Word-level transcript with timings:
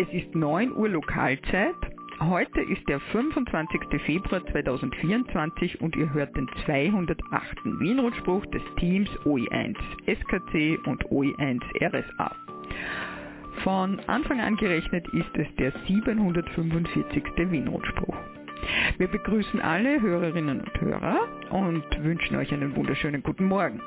Es 0.00 0.06
ist 0.12 0.32
9 0.32 0.76
Uhr 0.76 0.88
Lokalzeit. 0.90 1.74
Heute 2.20 2.60
ist 2.60 2.88
der 2.88 3.00
25. 3.00 3.80
Februar 4.06 4.46
2024 4.46 5.80
und 5.80 5.96
ihr 5.96 6.12
hört 6.12 6.36
den 6.36 6.48
208. 6.66 7.18
Wienrundspruch 7.80 8.46
des 8.46 8.62
Teams 8.76 9.10
OE1 9.24 9.74
SKC 10.06 10.78
und 10.86 11.04
OE1 11.06 11.60
RSA. 11.82 12.30
Von 13.64 13.98
Anfang 14.06 14.40
an 14.40 14.56
gerechnet 14.56 15.08
ist 15.08 15.36
es 15.36 15.52
der 15.56 15.72
745. 15.88 17.24
Wienrundspruch. 17.50 18.16
Wir 18.98 19.08
begrüßen 19.08 19.60
alle 19.60 20.00
Hörerinnen 20.00 20.60
und 20.60 20.80
Hörer 20.80 21.26
und 21.50 22.04
wünschen 22.04 22.36
euch 22.36 22.52
einen 22.52 22.76
wunderschönen 22.76 23.24
guten 23.24 23.46
Morgen. 23.46 23.80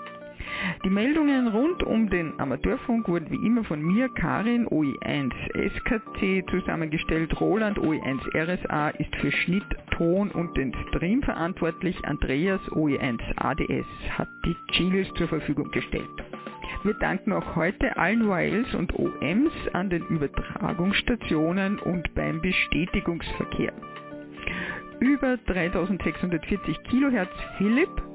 Die 0.83 0.89
Meldungen 0.89 1.47
rund 1.47 1.83
um 1.83 2.09
den 2.09 2.39
Amateurfunk 2.39 3.07
wurden 3.07 3.29
wie 3.29 3.45
immer 3.45 3.63
von 3.63 3.81
mir, 3.81 4.09
Karin 4.09 4.68
OE1 4.68 5.31
SKC 5.54 6.43
zusammengestellt. 6.50 7.39
Roland 7.39 7.77
OE1 7.79 8.19
RSA 8.36 8.89
ist 8.89 9.15
für 9.18 9.32
Schnitt, 9.32 9.65
Ton 9.91 10.32
und 10.32 10.55
den 10.57 10.74
Stream 10.87 11.21
verantwortlich. 11.24 11.96
Andreas 12.05 12.61
OE1 12.71 13.19
ADS 13.37 13.87
hat 14.18 14.29
die 14.46 14.55
Chiles 14.71 15.07
zur 15.15 15.27
Verfügung 15.27 15.71
gestellt. 15.71 16.10
Wir 16.83 16.96
danken 16.96 17.33
auch 17.33 17.55
heute 17.55 17.96
allen 17.97 18.27
YLs 18.27 18.74
und 18.74 18.97
OMs 18.97 19.52
an 19.74 19.89
den 19.89 20.04
Übertragungsstationen 20.07 21.77
und 21.79 22.13
beim 22.15 22.41
Bestätigungsverkehr. 22.41 23.74
Über 24.99 25.38
3640 25.38 26.83
Kilohertz 26.83 27.33
Philipp 27.57 28.11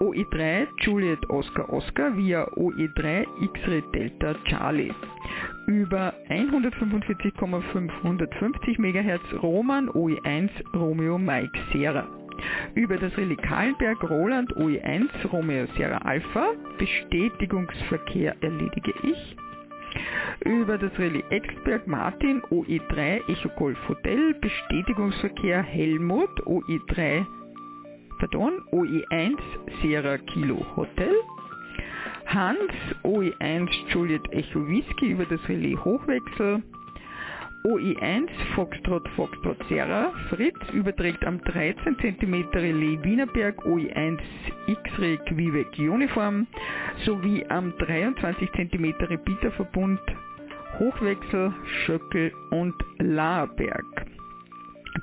OE3 0.00 0.66
Juliet 0.80 1.30
Oscar 1.30 1.72
Oscar 1.72 2.10
via 2.16 2.44
OE3 2.56 3.26
X-Ray 3.42 3.82
Delta 3.92 4.34
Charlie. 4.44 4.92
Über 5.66 6.14
145,550 6.28 8.78
MHz 8.78 9.42
Roman 9.42 9.88
OE1 9.90 10.48
Romeo 10.74 11.18
Mike 11.18 11.58
Sierra. 11.72 12.06
Über 12.74 12.96
das 12.96 13.16
Relais 13.16 13.36
Kahlenberg 13.36 14.02
Roland 14.10 14.52
OE1 14.56 15.08
Romeo 15.30 15.66
Sierra 15.76 15.98
Alpha 15.98 16.54
Bestätigungsverkehr 16.78 18.34
erledige 18.40 18.92
ich. 19.02 19.36
Über 20.44 20.78
das 20.78 20.98
Relais 20.98 21.22
Exberg 21.30 21.86
Martin 21.86 22.42
OE3 22.50 23.28
Echo 23.28 23.48
Golf 23.56 23.78
Hotel 23.88 24.34
Bestätigungsverkehr 24.40 25.62
Helmut 25.62 26.30
OE3 26.46 27.24
pardon, 28.22 28.60
OE1 28.72 29.36
Sierra 29.80 30.16
Kilo 30.18 30.64
Hotel, 30.76 31.12
Hans 32.26 32.70
OE1 33.02 33.68
Juliet 33.92 34.22
Echo 34.30 34.60
Whisky 34.68 35.10
über 35.10 35.24
das 35.24 35.40
Relais 35.48 35.76
Hochwechsel, 35.84 36.62
OE1 37.64 38.28
Foxtrot 38.54 39.08
Foxtrot 39.16 39.56
Sierra 39.68 40.12
Fritz 40.28 40.56
überträgt 40.72 41.24
am 41.24 41.40
13 41.42 41.96
cm 41.98 42.48
Relais 42.54 43.02
Wienerberg. 43.02 43.60
OE1 43.66 44.18
X-Ray 44.66 45.18
Quebec 45.28 45.76
Uniform 45.78 46.46
sowie 47.04 47.44
am 47.48 47.76
23 47.78 48.50
cm 48.52 48.94
Repeaterverbund 49.00 50.00
Hochwechsel 50.78 51.52
Schöckel 51.84 52.32
und 52.50 52.74
Laerberg. 52.98 54.11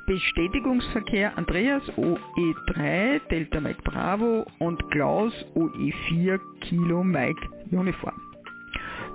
Bestätigungsverkehr 0.05 1.37
Andreas 1.37 1.83
OE3 1.97 3.21
Delta 3.29 3.61
Mike 3.61 3.81
Bravo 3.83 4.45
und 4.59 4.91
Klaus 4.91 5.33
OE4 5.55 6.39
Kilo 6.61 7.03
Mike 7.03 7.41
Uniform. 7.71 8.19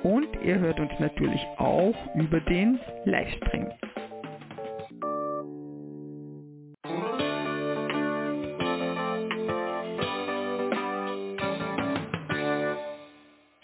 Und 0.04 0.28
ihr 0.44 0.60
hört 0.60 0.78
uns 0.82 0.92
natürlich 1.00 1.40
auch 1.56 1.96
über 2.16 2.42
den 2.42 2.78
Livestream. 3.06 3.70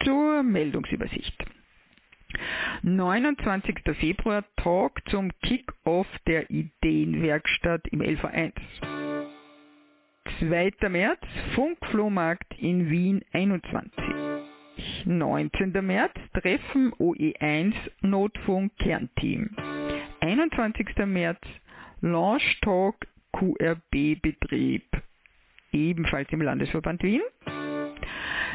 Zur 0.06 0.42
Meldungsübersicht. 0.44 1.59
29. 2.82 3.76
Februar 4.00 4.44
Tag 4.56 5.02
zum 5.10 5.32
Kick-Off 5.42 6.08
der 6.28 6.50
Ideenwerkstatt 6.50 7.88
im 7.88 8.02
LV1. 8.02 8.54
2. 10.40 10.90
März 10.90 11.20
Funkflohmarkt 11.56 12.58
in 12.58 12.90
Wien 12.90 13.26
21. 13.34 13.92
19. 15.06 15.86
März 15.86 16.14
Treffen 16.34 16.94
OE1 16.94 17.74
Notfunk 18.02 18.72
Kernteam. 18.78 19.50
21. 20.22 20.88
März 21.06 21.42
Launch 22.02 22.60
Talk 22.62 22.96
QRB 23.34 24.22
Betrieb, 24.22 24.86
ebenfalls 25.72 26.32
im 26.32 26.42
Landesverband 26.42 27.04
Wien. 27.04 27.22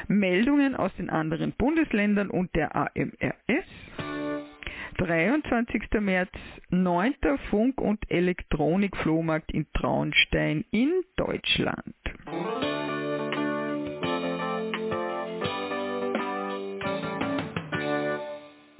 Meldungen 0.08 0.74
aus 0.74 0.94
den 0.96 1.10
anderen 1.10 1.52
Bundesländern 1.52 2.30
und 2.30 2.54
der 2.54 2.74
AMRS. 2.74 4.03
23. 4.96 6.00
März, 6.00 6.30
9. 6.70 7.14
Funk- 7.50 7.80
und 7.80 8.10
Elektronik-Flohmarkt 8.10 9.52
in 9.52 9.66
Traunstein 9.72 10.64
in 10.70 10.90
Deutschland. 11.16 11.94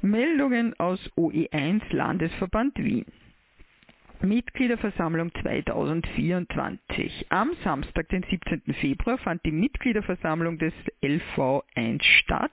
Meldungen 0.00 0.78
aus 0.78 1.00
OE1 1.16 1.82
Landesverband 1.90 2.76
Wien. 2.78 3.06
Mitgliederversammlung 4.24 5.30
2024. 5.42 7.26
Am 7.28 7.50
Samstag, 7.62 8.08
den 8.08 8.24
17. 8.28 8.74
Februar, 8.74 9.18
fand 9.18 9.44
die 9.44 9.52
Mitgliederversammlung 9.52 10.58
des 10.58 10.72
LV1 11.02 12.02
statt 12.02 12.52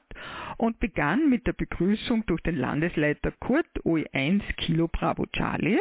und 0.57 0.79
begann 0.79 1.29
mit 1.29 1.47
der 1.47 1.53
Begrüßung 1.53 2.25
durch 2.25 2.41
den 2.41 2.57
Landesleiter 2.57 3.31
Kurt 3.39 3.68
OE1 3.83 4.41
Kilo 4.57 4.88
Bravo 4.88 5.25
Charlie 5.27 5.79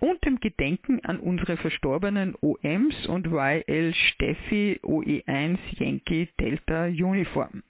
und 0.00 0.24
dem 0.24 0.40
Gedenken 0.40 1.00
an 1.04 1.18
unsere 1.18 1.56
verstorbenen 1.56 2.34
OMs 2.40 3.06
und 3.06 3.26
YL 3.26 3.94
Steffi 3.94 4.80
OE1 4.82 5.58
Yankee 5.78 6.28
Delta 6.38 6.84
Uniform. 6.84 7.62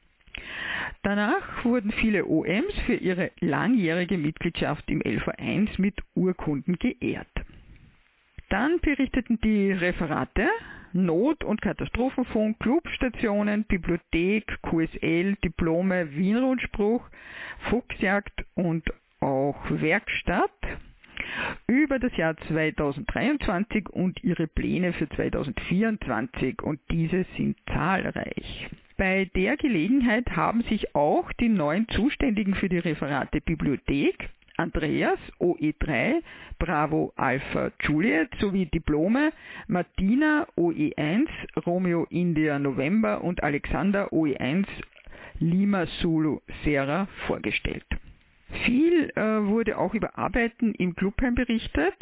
Danach 1.04 1.66
wurden 1.66 1.92
viele 1.92 2.24
OMs 2.24 2.72
für 2.86 2.94
ihre 2.94 3.30
langjährige 3.40 4.16
Mitgliedschaft 4.16 4.90
im 4.90 5.02
LV1 5.02 5.78
mit 5.78 6.00
Urkunden 6.14 6.78
geehrt. 6.78 7.28
Dann 8.48 8.80
berichteten 8.80 9.38
die 9.44 9.72
Referate 9.72 10.48
Not- 10.94 11.44
und 11.44 11.60
Katastrophenfunk, 11.60 12.58
Clubstationen, 12.58 13.64
Bibliothek, 13.64 14.62
QSL, 14.62 15.36
Diplome, 15.44 16.10
Wienrundspruch, 16.12 17.06
Fuchsjagd 17.68 18.46
und 18.54 18.84
auch 19.20 19.58
Werkstatt 19.68 20.50
über 21.66 21.98
das 21.98 22.16
Jahr 22.16 22.34
2023 22.48 23.90
und 23.90 24.24
ihre 24.24 24.46
Pläne 24.46 24.94
für 24.94 25.08
2024 25.10 26.62
und 26.62 26.80
diese 26.90 27.26
sind 27.36 27.58
zahlreich. 27.66 28.70
Bei 28.96 29.28
der 29.34 29.56
Gelegenheit 29.56 30.36
haben 30.36 30.62
sich 30.62 30.94
auch 30.94 31.32
die 31.32 31.48
neuen 31.48 31.88
Zuständigen 31.88 32.54
für 32.54 32.68
die 32.68 32.78
Referate 32.78 33.40
Bibliothek, 33.40 34.30
Andreas 34.56 35.18
OE3 35.40 36.22
Bravo 36.60 37.12
Alpha 37.16 37.72
Juliet 37.80 38.28
sowie 38.38 38.66
Diplome 38.66 39.32
Martina 39.66 40.46
OE1 40.56 41.26
Romeo 41.66 42.06
India 42.10 42.60
November 42.60 43.24
und 43.24 43.42
Alexander 43.42 44.12
OE1 44.12 44.66
Lima 45.40 45.86
Zulu 46.00 46.38
Sierra 46.62 47.08
vorgestellt. 47.26 47.86
Viel 48.64 49.10
äh, 49.16 49.20
wurde 49.44 49.76
auch 49.76 49.94
über 49.94 50.16
Arbeiten 50.16 50.72
im 50.74 50.94
Clubheim 50.94 51.34
berichtet 51.34 51.96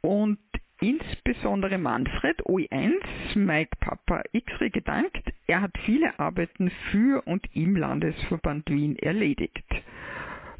und 0.00 0.38
insbesondere 0.80 1.78
Manfred 1.78 2.42
OE1 2.42 2.92
Mike 3.34 3.76
Papa 3.80 4.22
X-Ray 4.32 4.70
gedankt. 4.70 5.32
Er 5.46 5.62
hat 5.62 5.76
viele 5.84 6.18
Arbeiten 6.18 6.70
für 6.90 7.26
und 7.26 7.46
im 7.54 7.76
Landesverband 7.76 8.68
Wien 8.70 8.96
erledigt. 8.96 9.64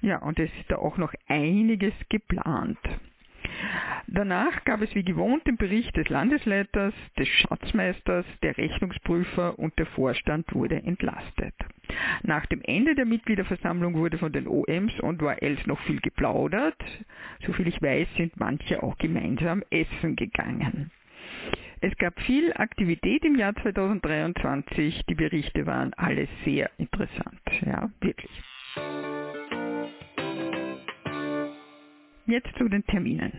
Ja, 0.00 0.18
und 0.18 0.38
es 0.38 0.50
ist 0.60 0.70
da 0.70 0.76
auch 0.76 0.96
noch 0.96 1.12
einiges 1.28 1.94
geplant. 2.08 2.78
Danach 4.06 4.64
gab 4.64 4.80
es 4.80 4.94
wie 4.94 5.04
gewohnt 5.04 5.46
den 5.46 5.56
Bericht 5.56 5.96
des 5.96 6.08
Landesleiters, 6.08 6.94
des 7.18 7.28
Schatzmeisters, 7.28 8.24
der 8.42 8.56
Rechnungsprüfer 8.56 9.58
und 9.58 9.78
der 9.78 9.86
Vorstand 9.86 10.54
wurde 10.54 10.76
entlastet. 10.76 11.54
Nach 12.22 12.46
dem 12.46 12.62
Ende 12.62 12.94
der 12.94 13.04
Mitgliederversammlung 13.04 13.94
wurde 13.94 14.18
von 14.18 14.32
den 14.32 14.46
OMs 14.46 14.98
und 15.00 15.22
ORLs 15.22 15.66
noch 15.66 15.80
viel 15.80 16.00
geplaudert. 16.00 16.82
Soviel 17.46 17.68
ich 17.68 17.80
weiß, 17.82 18.08
sind 18.16 18.38
manche 18.38 18.82
auch 18.82 18.96
gemeinsam 18.98 19.62
essen 19.70 20.16
gegangen. 20.16 20.90
Es 21.80 21.96
gab 21.98 22.18
viel 22.22 22.52
Aktivität 22.54 23.24
im 23.24 23.36
Jahr 23.36 23.54
2023. 23.54 25.04
Die 25.08 25.14
Berichte 25.14 25.66
waren 25.66 25.94
alle 25.94 26.26
sehr 26.44 26.70
interessant. 26.78 27.40
Ja, 27.64 27.90
wirklich. 28.00 28.30
Jetzt 32.28 32.54
zu 32.58 32.68
den 32.68 32.84
Terminen. 32.84 33.32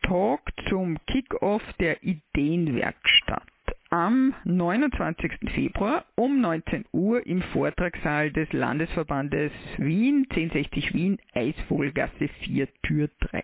Talk 0.00 0.40
zum 0.70 0.96
Kick-Off 1.08 1.60
der 1.78 2.02
Ideenwerkstatt 2.02 3.42
am 3.90 4.34
29. 4.44 5.32
Februar 5.54 6.06
um 6.14 6.40
19 6.40 6.86
Uhr 6.92 7.26
im 7.26 7.42
Vortragssaal 7.42 8.30
des 8.32 8.50
Landesverbandes 8.54 9.52
Wien, 9.76 10.26
1060 10.30 10.94
Wien, 10.94 11.18
Eisvogelgasse 11.34 12.28
4, 12.44 12.68
Tür 12.82 13.10
3. 13.20 13.42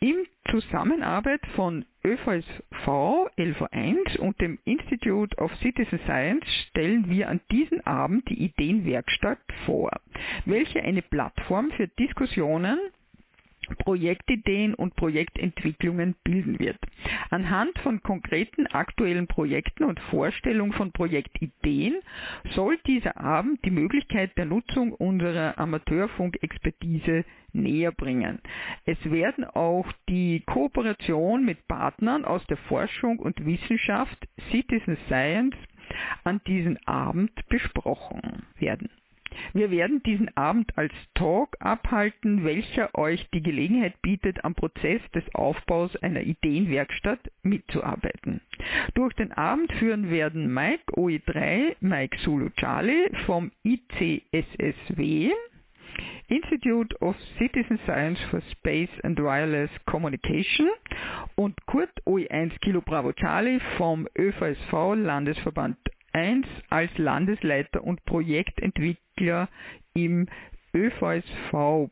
In 0.00 0.24
Zusammenarbeit 0.50 1.42
von 1.54 1.84
ÖVSV 2.02 2.86
LV1 3.36 4.16
und 4.16 4.40
dem 4.40 4.58
Institute 4.64 5.36
of 5.36 5.54
Citizen 5.56 6.00
Science 6.06 6.46
stellen 6.70 7.10
wir 7.10 7.28
an 7.28 7.42
diesem 7.50 7.82
Abend 7.82 8.26
die 8.30 8.44
Ideenwerkstatt 8.44 9.40
vor, 9.66 9.90
welche 10.46 10.82
eine 10.82 11.02
Plattform 11.02 11.70
für 11.72 11.86
Diskussionen 11.86 12.78
Projektideen 13.78 14.74
und 14.74 14.94
Projektentwicklungen 14.96 16.14
bilden 16.24 16.58
wird. 16.58 16.78
Anhand 17.30 17.78
von 17.80 18.02
konkreten 18.02 18.66
aktuellen 18.66 19.26
Projekten 19.26 19.84
und 19.84 20.00
Vorstellungen 20.10 20.72
von 20.72 20.92
Projektideen 20.92 21.96
soll 22.54 22.78
dieser 22.86 23.16
Abend 23.18 23.64
die 23.64 23.70
Möglichkeit 23.70 24.36
der 24.36 24.44
Nutzung 24.46 24.92
unserer 24.92 25.58
Amateurfunkexpertise 25.58 27.24
näher 27.52 27.92
bringen. 27.92 28.40
Es 28.84 28.98
werden 29.10 29.44
auch 29.44 29.86
die 30.08 30.40
Kooperation 30.46 31.44
mit 31.44 31.66
Partnern 31.68 32.24
aus 32.24 32.44
der 32.46 32.56
Forschung 32.56 33.18
und 33.18 33.44
Wissenschaft 33.44 34.26
Citizen 34.50 34.96
Science 35.06 35.56
an 36.24 36.40
diesem 36.46 36.76
Abend 36.86 37.32
besprochen 37.48 38.44
werden. 38.58 38.90
Wir 39.52 39.70
werden 39.70 40.02
diesen 40.02 40.36
Abend 40.36 40.76
als 40.76 40.92
Talk 41.14 41.56
abhalten, 41.60 42.44
welcher 42.44 42.94
euch 42.96 43.28
die 43.32 43.42
Gelegenheit 43.42 44.00
bietet, 44.02 44.44
am 44.44 44.54
Prozess 44.54 45.00
des 45.14 45.24
Aufbaus 45.34 45.94
einer 45.96 46.22
Ideenwerkstatt 46.22 47.20
mitzuarbeiten. 47.42 48.40
Durch 48.94 49.14
den 49.14 49.32
Abend 49.32 49.72
führen 49.74 50.10
werden 50.10 50.52
Mike 50.52 50.84
OE3, 50.94 51.76
Mike 51.80 52.18
Zulu 52.18 52.50
Charlie 52.56 53.08
vom 53.26 53.50
ICSSW, 53.64 55.32
Institute 56.28 56.94
of 57.00 57.16
Citizen 57.38 57.78
Science 57.84 58.20
for 58.30 58.40
Space 58.52 58.90
and 59.02 59.18
Wireless 59.18 59.70
Communication 59.86 60.68
und 61.34 61.54
Kurt 61.66 61.90
OE1 62.06 62.58
Kilo 62.60 62.80
Bravo 62.80 63.12
Charlie 63.12 63.60
vom 63.76 64.06
ÖVSV 64.16 64.94
Landesverband 64.94 65.76
1 66.12 66.46
als 66.68 66.96
Landesleiter 66.98 67.84
und 67.84 68.04
Projektentwickler 68.04 69.48
im 69.94 70.28
ÖVSVB 70.74 71.90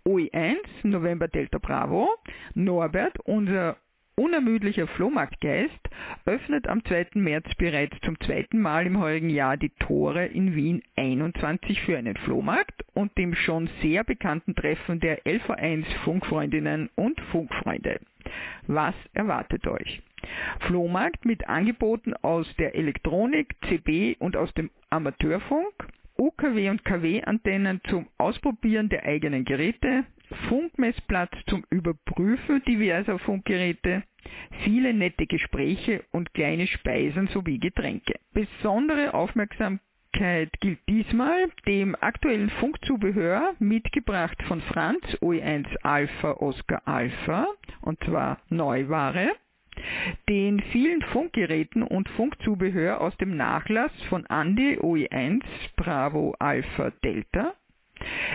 OE1 0.06 0.56
November 0.82 1.28
Delta 1.28 1.58
Bravo, 1.58 2.14
Norbert, 2.54 3.18
unser 3.20 3.78
unermüdlicher 4.16 4.87
Flohmarktgeist 4.87 5.88
öffnet 6.25 6.68
am 6.68 6.85
2. 6.85 7.09
März 7.14 7.47
bereits 7.56 7.97
zum 8.02 8.18
zweiten 8.21 8.61
Mal 8.61 8.87
im 8.87 8.99
heurigen 8.99 9.30
Jahr 9.30 9.56
die 9.56 9.71
Tore 9.71 10.26
in 10.26 10.54
Wien 10.54 10.83
21 10.97 11.80
für 11.83 11.99
einen 11.99 12.16
Flohmarkt 12.16 12.85
und 12.94 13.16
dem 13.18 13.35
schon 13.35 13.68
sehr 13.83 14.04
bekannten 14.04 14.54
Treffen 14.54 15.00
der 15.00 15.25
LV1 15.25 15.85
Funkfreundinnen 16.04 16.90
und 16.94 17.21
Funkfreunde. 17.33 18.00
Was 18.66 18.94
erwartet 19.12 19.66
euch? 19.66 20.02
Flohmarkt 20.61 21.25
mit 21.25 21.49
Angeboten 21.49 22.14
aus 22.14 22.47
der 22.56 22.75
Elektronik, 22.75 23.56
CB 23.68 24.16
und 24.18 24.37
aus 24.37 24.52
dem 24.54 24.71
Amateurfunk, 24.90 25.73
UKW 26.16 26.71
und 26.71 26.85
KW-Antennen 26.85 27.80
zum 27.88 28.06
Ausprobieren 28.18 28.88
der 28.88 29.04
eigenen 29.04 29.44
Geräte, 29.44 30.04
Funkmessplatz 30.48 31.32
zum 31.48 31.64
Überprüfen 31.70 32.62
diverser 32.64 33.18
Funkgeräte, 33.18 34.02
viele 34.64 34.94
nette 34.94 35.26
Gespräche 35.26 36.04
und 36.12 36.34
kleine 36.34 36.66
Speisen 36.66 37.28
sowie 37.28 37.58
Getränke. 37.58 38.14
Besondere 38.32 39.14
Aufmerksamkeit 39.14 40.50
gilt 40.60 40.80
diesmal 40.88 41.50
dem 41.66 41.96
aktuellen 42.00 42.50
Funkzubehör, 42.50 43.54
mitgebracht 43.58 44.40
von 44.44 44.60
Franz 44.62 45.04
OE1 45.20 45.66
Alpha 45.82 46.32
Oscar 46.32 46.82
Alpha, 46.84 47.46
und 47.82 48.02
zwar 48.04 48.38
Neuware, 48.48 49.32
den 50.28 50.60
vielen 50.72 51.02
Funkgeräten 51.02 51.82
und 51.82 52.08
Funkzubehör 52.10 53.00
aus 53.00 53.16
dem 53.16 53.36
Nachlass 53.36 53.92
von 54.08 54.24
Andy 54.26 54.78
OE1 54.78 55.42
Bravo 55.76 56.34
Alpha 56.38 56.92
Delta, 57.02 57.54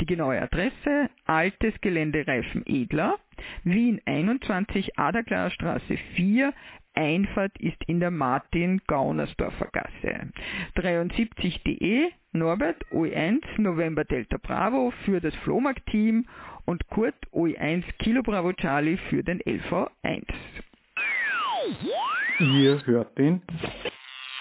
Die 0.00 0.06
genaue 0.06 0.40
Adresse 0.40 1.10
Altes 1.24 1.80
Gelände 1.80 2.26
Reifen 2.26 2.64
Edler, 2.66 3.16
Wien 3.62 4.00
21 4.04 4.98
Adaklarstraße 4.98 5.96
4, 6.16 6.52
Einfahrt 6.96 7.58
ist 7.58 7.82
in 7.86 7.98
der 7.98 8.12
Martin-Gaunersdorfer 8.12 9.68
Gasse. 9.72 10.30
73.de 10.76 12.10
Norbert 12.32 12.84
OE1 12.92 13.40
November 13.58 14.04
Delta 14.04 14.36
Bravo 14.40 14.92
für 15.04 15.20
das 15.20 15.34
Flohmarkt-Team 15.36 16.26
und 16.66 16.86
Kurt 16.88 17.16
OE1 17.32 17.82
Kilo 17.98 18.22
Bravo 18.22 18.52
Charlie 18.52 18.96
für 19.08 19.24
den 19.24 19.40
LV1. 19.40 20.24
Ihr 22.38 22.86
hört 22.86 23.18
den 23.18 23.42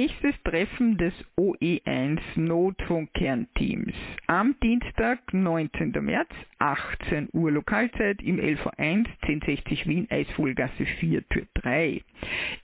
Nächstes 0.00 0.34
Treffen 0.44 0.96
des 0.96 1.12
OE1 1.36 2.20
Notfunkkernteams 2.34 3.92
am 4.28 4.54
Dienstag, 4.62 5.34
19. 5.34 5.92
März, 6.00 6.30
18 6.58 7.28
Uhr 7.34 7.52
Lokalzeit 7.52 8.22
im 8.22 8.40
LV1 8.40 9.06
1060 9.20 9.86
Wien 9.86 10.10
Eisvogelgasse 10.10 10.86
4 10.86 11.28
Tür 11.28 11.46
3. 11.52 12.02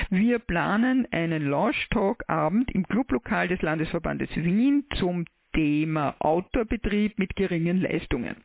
Wir 0.09 0.39
planen 0.39 1.07
einen 1.11 1.49
Launch 1.49 1.87
Talk 1.91 2.23
Abend 2.27 2.71
im 2.71 2.87
Clublokal 2.87 3.47
des 3.47 3.61
Landesverbandes 3.61 4.35
Wien 4.35 4.85
zum 4.95 5.25
Thema 5.57 6.15
Outdoor-Betrieb 6.19 7.17
mit 7.17 7.35
geringen 7.35 7.81
Leistungen. 7.81 8.35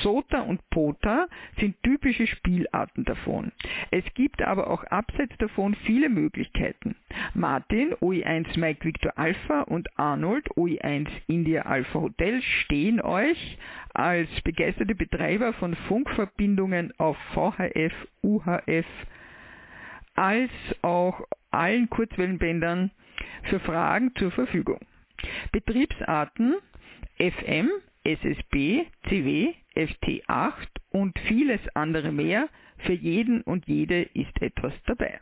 Sota 0.00 0.40
und 0.40 0.60
Pota 0.70 1.28
sind 1.60 1.80
typische 1.84 2.26
Spielarten 2.26 3.04
davon. 3.04 3.52
Es 3.92 4.02
gibt 4.14 4.42
aber 4.42 4.68
auch 4.68 4.82
abseits 4.82 5.36
davon 5.38 5.76
viele 5.86 6.08
Möglichkeiten. 6.08 6.96
Martin, 7.32 7.94
OE1 7.94 8.58
Mike 8.58 8.84
Victor 8.84 9.12
Alpha 9.16 9.62
und 9.62 9.88
Arnold, 10.00 10.48
OE1 10.56 11.06
India 11.28 11.62
Alpha 11.62 12.00
Hotel 12.00 12.42
stehen 12.42 13.00
euch 13.00 13.56
als 13.94 14.28
begeisterte 14.42 14.96
Betreiber 14.96 15.52
von 15.52 15.76
Funkverbindungen 15.86 16.92
auf 16.98 17.16
VHF, 17.34 17.92
UHF, 18.24 18.86
als 20.16 20.50
auch 20.82 21.22
allen 21.52 21.88
Kurzwellenbändern 21.88 22.90
für 23.44 23.60
Fragen 23.60 24.12
zur 24.16 24.32
Verfügung. 24.32 24.80
Betriebsarten 25.52 26.56
FM, 27.18 27.70
SSB, 28.04 28.86
CW, 29.08 29.54
FT8 29.74 30.68
und 30.90 31.18
vieles 31.26 31.60
andere 31.74 32.12
mehr. 32.12 32.48
Für 32.78 32.92
jeden 32.92 33.42
und 33.42 33.66
jede 33.66 34.02
ist 34.14 34.40
etwas 34.40 34.72
dabei. 34.86 35.20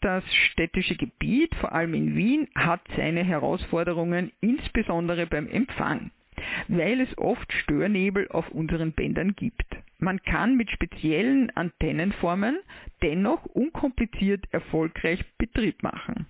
Das 0.00 0.22
städtische 0.52 0.96
Gebiet, 0.96 1.54
vor 1.56 1.72
allem 1.72 1.94
in 1.94 2.16
Wien, 2.16 2.48
hat 2.54 2.80
seine 2.96 3.24
Herausforderungen, 3.24 4.30
insbesondere 4.40 5.26
beim 5.26 5.48
Empfang, 5.48 6.12
weil 6.68 7.00
es 7.00 7.18
oft 7.18 7.52
Störnebel 7.52 8.28
auf 8.28 8.48
unseren 8.50 8.92
Bändern 8.92 9.34
gibt. 9.34 9.66
Man 9.98 10.22
kann 10.22 10.56
mit 10.56 10.70
speziellen 10.70 11.50
Antennenformen 11.56 12.60
dennoch 13.02 13.44
unkompliziert 13.46 14.44
erfolgreich 14.52 15.24
Betrieb 15.36 15.82
machen. 15.82 16.26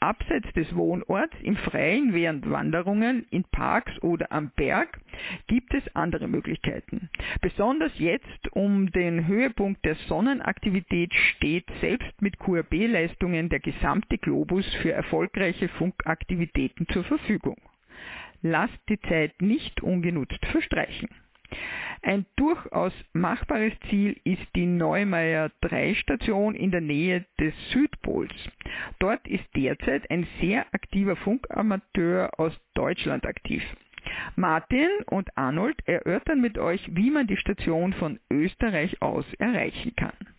Abseits 0.00 0.52
des 0.54 0.74
Wohnorts 0.74 1.34
im 1.42 1.56
Freien 1.56 2.12
während 2.12 2.50
Wanderungen 2.50 3.24
in 3.30 3.44
Parks 3.44 3.92
oder 4.02 4.32
am 4.32 4.50
Berg 4.56 5.00
gibt 5.46 5.72
es 5.74 5.82
andere 5.94 6.26
Möglichkeiten. 6.26 7.08
Besonders 7.40 7.92
jetzt 7.98 8.52
um 8.52 8.90
den 8.90 9.26
Höhepunkt 9.26 9.84
der 9.84 9.94
Sonnenaktivität 10.08 11.14
steht 11.14 11.66
selbst 11.80 12.20
mit 12.20 12.38
QRB-Leistungen 12.38 13.48
der 13.48 13.60
gesamte 13.60 14.18
Globus 14.18 14.66
für 14.82 14.92
erfolgreiche 14.92 15.68
Funkaktivitäten 15.68 16.86
zur 16.88 17.04
Verfügung. 17.04 17.56
Lasst 18.42 18.80
die 18.88 19.00
Zeit 19.02 19.40
nicht 19.40 19.82
ungenutzt 19.82 20.44
verstreichen. 20.46 21.08
Ein 22.02 22.26
durchaus 22.36 22.92
machbares 23.12 23.72
Ziel 23.88 24.20
ist 24.24 24.46
die 24.56 24.66
Neumeier 24.66 25.50
3 25.60 25.94
Station 25.94 26.54
in 26.54 26.72
der 26.72 26.80
Nähe 26.80 27.24
des 27.38 27.54
Südpols. 27.70 28.32
Dort 28.98 29.26
ist 29.28 29.44
derzeit 29.54 30.10
ein 30.10 30.26
sehr 30.40 30.66
aktiver 30.74 31.16
Funkamateur 31.16 32.30
aus 32.38 32.52
Deutschland 32.74 33.24
aktiv. 33.24 33.62
Martin 34.34 34.88
und 35.06 35.36
Arnold 35.36 35.76
erörtern 35.86 36.40
mit 36.40 36.58
euch, 36.58 36.84
wie 36.92 37.10
man 37.10 37.28
die 37.28 37.36
Station 37.36 37.92
von 37.92 38.18
Österreich 38.30 39.00
aus 39.00 39.24
erreichen 39.38 39.94
kann. 39.94 40.31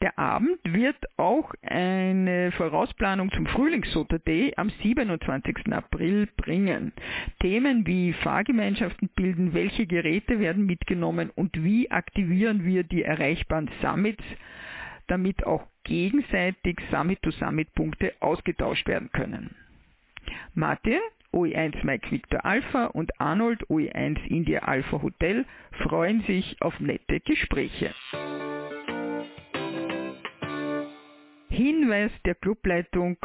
Der 0.00 0.18
Abend 0.18 0.58
wird 0.64 0.96
auch 1.16 1.52
eine 1.62 2.52
Vorausplanung 2.52 3.30
zum 3.32 3.46
Frühlingssotter 3.46 4.18
Day 4.18 4.52
am 4.56 4.70
27. 4.82 5.72
April 5.72 6.28
bringen. 6.36 6.92
Themen 7.40 7.86
wie 7.86 8.12
Fahrgemeinschaften 8.12 9.08
bilden, 9.14 9.52
welche 9.52 9.86
Geräte 9.86 10.38
werden 10.38 10.66
mitgenommen 10.66 11.30
und 11.34 11.62
wie 11.62 11.90
aktivieren 11.90 12.64
wir 12.64 12.84
die 12.84 13.02
erreichbaren 13.02 13.70
Summits, 13.82 14.24
damit 15.08 15.44
auch 15.44 15.66
gegenseitig 15.84 16.78
Summit-to-Summit-Punkte 16.90 18.14
ausgetauscht 18.20 18.86
werden 18.86 19.10
können. 19.12 19.54
Martin, 20.54 21.00
OE1 21.32 21.84
Mike 21.84 22.10
Victor 22.10 22.44
Alpha 22.44 22.86
und 22.86 23.20
Arnold 23.20 23.64
OE1 23.68 24.24
India 24.26 24.60
Alpha 24.60 25.00
Hotel 25.02 25.46
freuen 25.82 26.22
sich 26.22 26.56
auf 26.60 26.78
nette 26.80 27.20
Gespräche. 27.20 27.94
Hinweis 31.50 32.12
der 32.24 32.36
Clubleitung 32.36 33.18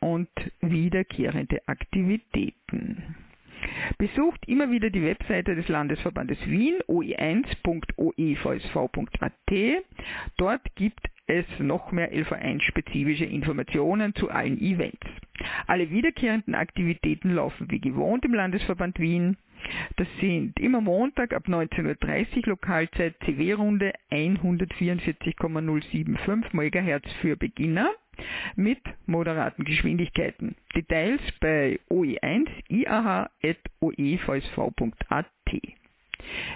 und 0.00 0.28
wiederkehrende 0.60 1.60
Aktivitäten. 1.66 3.14
Besucht 3.98 4.46
immer 4.46 4.70
wieder 4.70 4.90
die 4.90 5.02
Webseite 5.02 5.54
des 5.54 5.68
Landesverbandes 5.68 6.38
Wien 6.46 6.78
oe1.oevsv.at. 6.88 9.32
Dort 10.36 10.76
gibt 10.76 11.10
es 11.26 11.44
noch 11.58 11.92
mehr 11.92 12.12
LV1-spezifische 12.12 13.24
Informationen 13.24 14.14
zu 14.14 14.30
allen 14.30 14.58
Events. 14.58 15.06
Alle 15.66 15.90
wiederkehrenden 15.90 16.54
Aktivitäten 16.54 17.34
laufen 17.34 17.70
wie 17.70 17.80
gewohnt 17.80 18.24
im 18.24 18.34
Landesverband 18.34 18.98
Wien. 18.98 19.36
Das 19.96 20.06
sind 20.20 20.60
immer 20.60 20.80
Montag 20.80 21.34
ab 21.34 21.48
19.30 21.48 22.36
Uhr 22.38 22.46
Lokalzeit 22.50 23.16
CW-Runde 23.24 23.92
144,075 24.10 26.52
MHz 26.52 27.12
für 27.20 27.36
Beginner 27.36 27.90
mit 28.56 28.80
moderaten 29.06 29.64
Geschwindigkeiten. 29.64 30.56
Details 30.74 31.20
bei 31.40 31.78
OE1 31.90 32.48
iah.oevsv.at. 32.68 33.30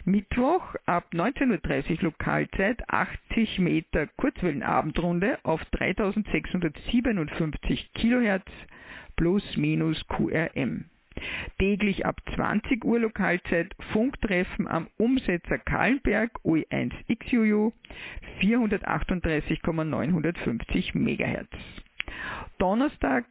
Mittwoch 0.05 0.75
ab 0.87 1.07
19.30 1.13 1.99
Uhr 1.99 2.05
Lokalzeit 2.05 2.89
80 2.89 3.59
Meter 3.59 4.07
Kurzwellenabendrunde 4.17 5.39
auf 5.45 5.63
3657 5.67 7.93
Kilohertz 7.95 8.51
plus 9.17 9.45
minus 9.57 10.03
QRM. 10.09 10.87
Täglich 11.59 12.07
ab 12.07 12.21
20 12.35 12.85
Uhr 12.85 13.01
Lokalzeit 13.01 13.75
Funktreffen 13.93 14.69
am 14.69 14.89
Umsetzer 14.99 15.59
Kahlenberg 15.59 16.31
OE1XUU 16.45 17.73
438,950 18.41 20.95
MHz. 20.95 21.49
Donnerstag 22.59 23.25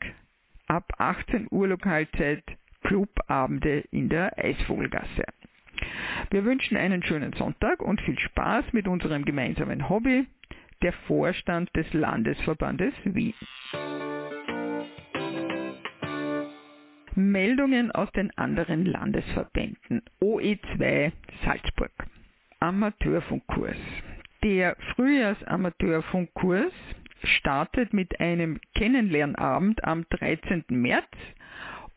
ab 0.68 0.91
18 0.98 1.48
Uhr 1.51 1.68
Lokalzeit 1.68 2.44
Clubabende 2.84 3.84
in 3.91 4.10
der 4.10 4.36
Eisvogelgasse. 4.38 5.24
Wir 6.30 6.46
wünschen 6.46 6.77
einen 6.77 7.03
schönen 7.03 7.34
Sonntag 7.34 7.82
und 7.82 8.00
viel 8.01 8.18
Spaß 8.18 8.65
mit 8.72 8.88
unserem 8.88 9.25
gemeinsamen 9.25 9.89
Hobby, 9.89 10.25
der 10.82 10.94
Vorstand 10.94 11.70
des 11.75 11.91
Landesverbandes 11.94 12.94
Wien. 13.03 13.34
Meldungen 17.15 17.91
aus 17.91 18.12
den 18.12 18.32
anderen 18.38 18.86
Landesverbänden. 18.86 20.01
OE2 20.22 21.12
Salzburg. 21.44 21.91
Amateurfunkkurs. 22.60 23.77
Der 24.44 24.75
Frühjahrsamateurfunkkurs 24.96 26.74
startet 27.24 27.94
mit 27.94 28.20
einem 28.20 28.60
Kennenlernabend 28.75 29.84
am 29.84 30.06
13. 30.10 30.65
März 30.70 31.08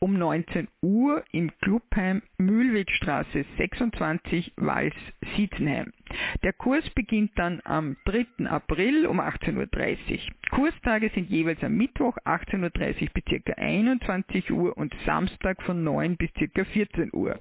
um 0.05 0.19
19 0.19 0.69
Uhr 0.83 1.25
im 1.33 1.51
Clubheim 1.63 2.21
Mühlwegstraße 2.37 3.47
26 3.57 4.53
Wals-Siezenheim. 4.57 5.95
Der 6.43 6.53
Kurs 6.53 6.85
beginnt 6.91 7.31
dann 7.37 7.63
am 7.65 7.97
3. 8.05 8.45
April 8.51 9.07
um 9.07 9.19
18.30 9.19 9.57
Uhr. 9.57 10.19
Kurstage 10.51 11.11
sind 11.15 11.31
jeweils 11.31 11.65
am 11.65 11.79
Mittwoch 11.79 12.19
18.30 12.27 13.05
Uhr 13.05 13.09
bis 13.15 13.25
ca. 13.45 13.53
21 13.55 14.51
Uhr 14.51 14.77
und 14.77 14.95
Samstag 15.07 15.63
von 15.63 15.83
9 15.83 16.19
bis 16.19 16.31
ca. 16.35 16.65
14 16.65 17.09
Uhr. 17.15 17.41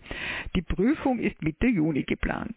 Die 0.56 0.62
Prüfung 0.62 1.20
ist 1.20 1.42
Mitte 1.42 1.68
Juni 1.68 2.04
geplant. 2.04 2.56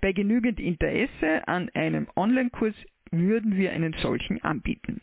Bei 0.00 0.10
genügend 0.10 0.58
Interesse 0.58 1.46
an 1.46 1.70
einem 1.72 2.08
Online-Kurs 2.16 2.74
würden 3.12 3.56
wir 3.56 3.70
einen 3.70 3.92
solchen 3.92 4.42
anbieten. 4.42 5.00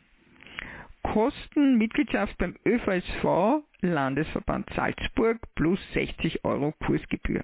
Kosten 1.03 1.77
Mitgliedschaft 1.77 2.37
beim 2.37 2.55
ÖVSV 2.65 3.63
Landesverband 3.81 4.69
Salzburg 4.75 5.39
plus 5.55 5.79
60 5.93 6.43
Euro 6.45 6.73
Kursgebühr. 6.85 7.43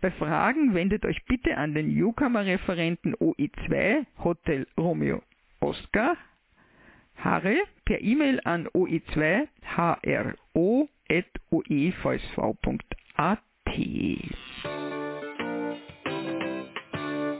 Bei 0.00 0.10
Fragen 0.10 0.74
wendet 0.74 1.04
euch 1.04 1.24
bitte 1.26 1.56
an 1.56 1.74
den 1.74 1.94
Newcomer-Referenten 1.94 3.14
OE2 3.16 4.06
Hotel 4.22 4.66
Romeo 4.76 5.22
Oscar. 5.60 6.16
Harre 7.16 7.56
per 7.84 8.00
E-Mail 8.00 8.40
an 8.44 8.68
oe2 8.68 9.48
hro.oevsv.at 9.76 10.98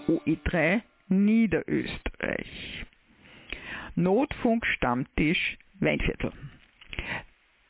OE3 0.09 0.83
Niederösterreich 1.09 2.87
Notfunk 3.99 4.65
Stammtisch 4.65 5.59
Weinviertel. 5.81 6.31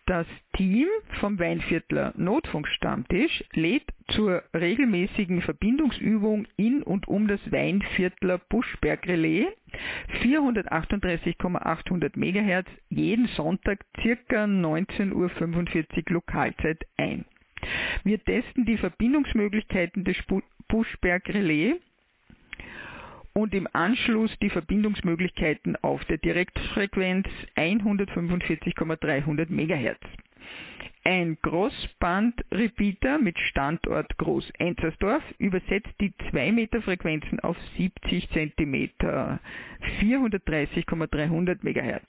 Das 0.04 0.26
Team 0.54 0.86
vom 1.20 1.38
Weinviertler 1.38 2.12
Notfunkstammtisch 2.18 3.44
lädt 3.54 3.86
zur 4.08 4.42
regelmäßigen 4.54 5.40
Verbindungsübung 5.40 6.46
in 6.58 6.82
und 6.82 7.08
um 7.08 7.28
das 7.28 7.40
Weinviertler 7.50 8.36
Buschbergrelais 8.50 9.46
438,800 10.20 12.14
MHz 12.18 12.66
jeden 12.90 13.28
Sonntag 13.28 13.86
ca. 13.94 14.44
19.45 14.44 15.14
Uhr 15.14 16.12
Lokalzeit 16.12 16.86
ein. 16.98 17.24
Wir 18.04 18.22
testen 18.22 18.66
die 18.66 18.76
Verbindungsmöglichkeiten 18.76 20.04
des 20.04 20.18
Buschbergrelais 20.68 21.76
und 23.38 23.54
im 23.54 23.68
Anschluss 23.72 24.36
die 24.40 24.50
Verbindungsmöglichkeiten 24.50 25.76
auf 25.76 26.04
der 26.06 26.18
Direktfrequenz 26.18 27.28
145,300 27.54 29.48
MHz. 29.48 30.00
Ein 31.04 31.38
Großband-Repeater 31.42 33.18
mit 33.18 33.38
Standort 33.38 34.18
Groß-Enzersdorf 34.18 35.22
übersetzt 35.38 35.94
die 36.00 36.12
2 36.30 36.50
Meter 36.50 36.82
Frequenzen 36.82 37.38
auf 37.40 37.56
70 37.76 38.28
cm 38.30 38.90
430,300 40.00 41.62
MHz. 41.62 42.02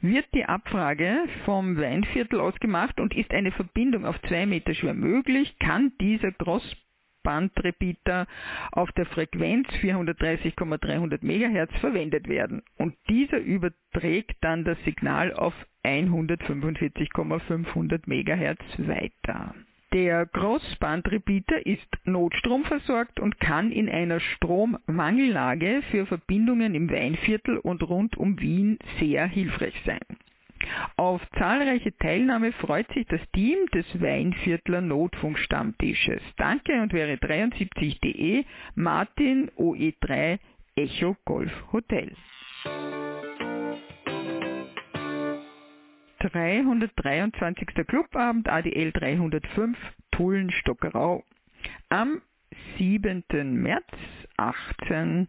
Wird 0.00 0.26
die 0.34 0.44
Abfrage 0.44 1.20
vom 1.44 1.76
Weinviertel 1.78 2.40
aus 2.40 2.58
gemacht 2.58 2.98
und 3.00 3.16
ist 3.16 3.30
eine 3.30 3.52
Verbindung 3.52 4.04
auf 4.04 4.20
2 4.22 4.46
Meter 4.46 4.74
schwer 4.74 4.94
möglich, 4.94 5.56
kann 5.60 5.92
dieser 6.00 6.32
Großband 6.32 6.87
Bandrepeater 7.28 8.26
auf 8.72 8.90
der 8.92 9.04
Frequenz 9.04 9.68
430,300 9.82 11.22
MHz 11.22 11.70
verwendet 11.78 12.26
werden 12.26 12.62
und 12.78 12.94
dieser 13.10 13.36
überträgt 13.36 14.38
dann 14.40 14.64
das 14.64 14.78
Signal 14.86 15.34
auf 15.34 15.52
145,500 15.82 18.08
MHz 18.08 18.62
weiter. 18.78 19.54
Der 19.92 20.24
Großbandrepeater 20.24 21.66
ist 21.66 21.86
notstromversorgt 22.04 23.20
und 23.20 23.38
kann 23.40 23.72
in 23.72 23.90
einer 23.90 24.20
Strommangellage 24.20 25.82
für 25.90 26.06
Verbindungen 26.06 26.74
im 26.74 26.90
Weinviertel 26.90 27.58
und 27.58 27.82
rund 27.82 28.16
um 28.16 28.40
Wien 28.40 28.78
sehr 29.00 29.26
hilfreich 29.26 29.74
sein. 29.84 30.00
Auf 30.96 31.22
zahlreiche 31.38 31.96
Teilnahme 31.96 32.52
freut 32.52 32.90
sich 32.92 33.06
das 33.06 33.20
Team 33.32 33.58
des 33.74 33.86
Weinviertler 34.00 34.80
Notfunkstammtisches. 34.80 36.22
Danke 36.36 36.80
und 36.80 36.92
wäre 36.92 37.14
73.de 37.14 38.44
Martin 38.74 39.50
OE3 39.56 40.38
Echo 40.76 41.16
Golf 41.24 41.52
Hotel. 41.72 42.12
323. 46.20 47.86
Clubabend 47.86 48.48
ADL 48.48 48.92
305 48.92 49.76
Tulln 50.10 50.50
Stockerau 50.50 51.24
am 51.88 52.20
7. 52.76 53.24
März 53.62 53.86
18 54.36 55.28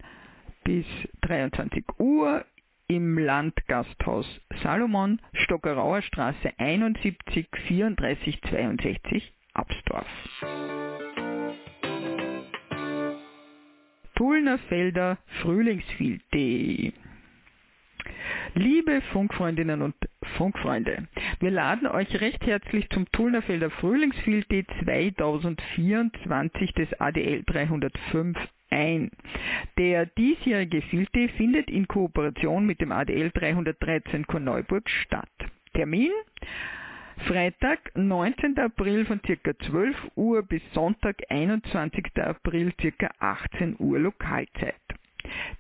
bis 0.64 0.86
23 1.22 1.86
Uhr 2.00 2.46
im 2.90 3.18
Landgasthaus 3.20 4.26
Salomon, 4.64 5.22
Stockerauer 5.34 6.02
Straße 6.02 6.52
71 6.58 7.48
34 7.68 8.42
62 8.42 9.32
Absdorf. 9.54 10.08
Tullner 14.16 14.58
Felder 14.58 15.20
Frühlingsfield.de 15.42 16.94
Liebe 18.56 19.02
Funkfreundinnen 19.14 19.84
und 19.84 19.94
Funkfreunde, 20.38 21.08
wir 21.40 21.52
laden 21.52 21.88
euch 21.88 22.20
recht 22.20 22.44
herzlich 22.46 22.90
zum 22.90 23.10
Tullnerfelder 23.12 23.70
Frühlingsfield 23.70 24.48
2024 24.84 26.74
des 26.74 27.00
ADL 27.00 27.44
305 27.46 28.36
ein. 28.70 29.12
Der 29.78 30.06
diesjährige 30.06 30.82
Filte 30.84 31.30
findet 31.30 31.70
in 31.70 31.88
Kooperation 31.88 32.66
mit 32.66 32.82
dem 32.82 32.92
ADL 32.92 33.32
313 33.32 34.26
Korneuburg 34.28 34.90
statt. 34.90 35.30
Termin 35.74 36.12
Freitag, 37.28 37.92
19. 37.96 38.58
April 38.58 39.06
von 39.06 39.22
ca. 39.22 39.54
12 39.68 40.12
Uhr 40.16 40.42
bis 40.44 40.62
Sonntag, 40.74 41.22
21. 41.30 42.06
April 42.18 42.72
ca. 42.74 43.10
18 43.20 43.76
Uhr 43.78 44.00
Lokalzeit. 44.00 44.76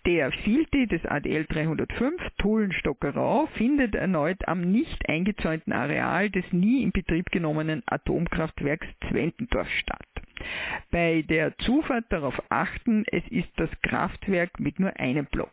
Der 0.06 0.32
Filte 0.32 0.88
des 0.88 1.06
ADL 1.06 1.46
305 1.46 2.22
Tullenstockerau 2.38 3.48
findet 3.58 3.94
erneut 3.94 4.48
am 4.48 4.62
nicht 4.62 5.08
eingezäunten 5.08 5.74
Areal 5.74 6.30
des 6.30 6.46
nie 6.52 6.82
in 6.82 6.92
Betrieb 6.92 7.30
genommenen 7.30 7.84
Atomkraftwerks 7.86 8.88
Zwentendorf 9.10 9.70
statt. 9.70 10.08
Bei 10.92 11.24
der 11.28 11.58
Zufahrt 11.60 12.06
darauf 12.10 12.40
achten, 12.50 13.06
es 13.12 13.28
ist 13.30 13.50
das 13.58 13.70
Kraftwerk 13.82 14.60
mit 14.60 14.80
nur 14.80 14.96
einem 15.00 15.26
Block. 15.26 15.52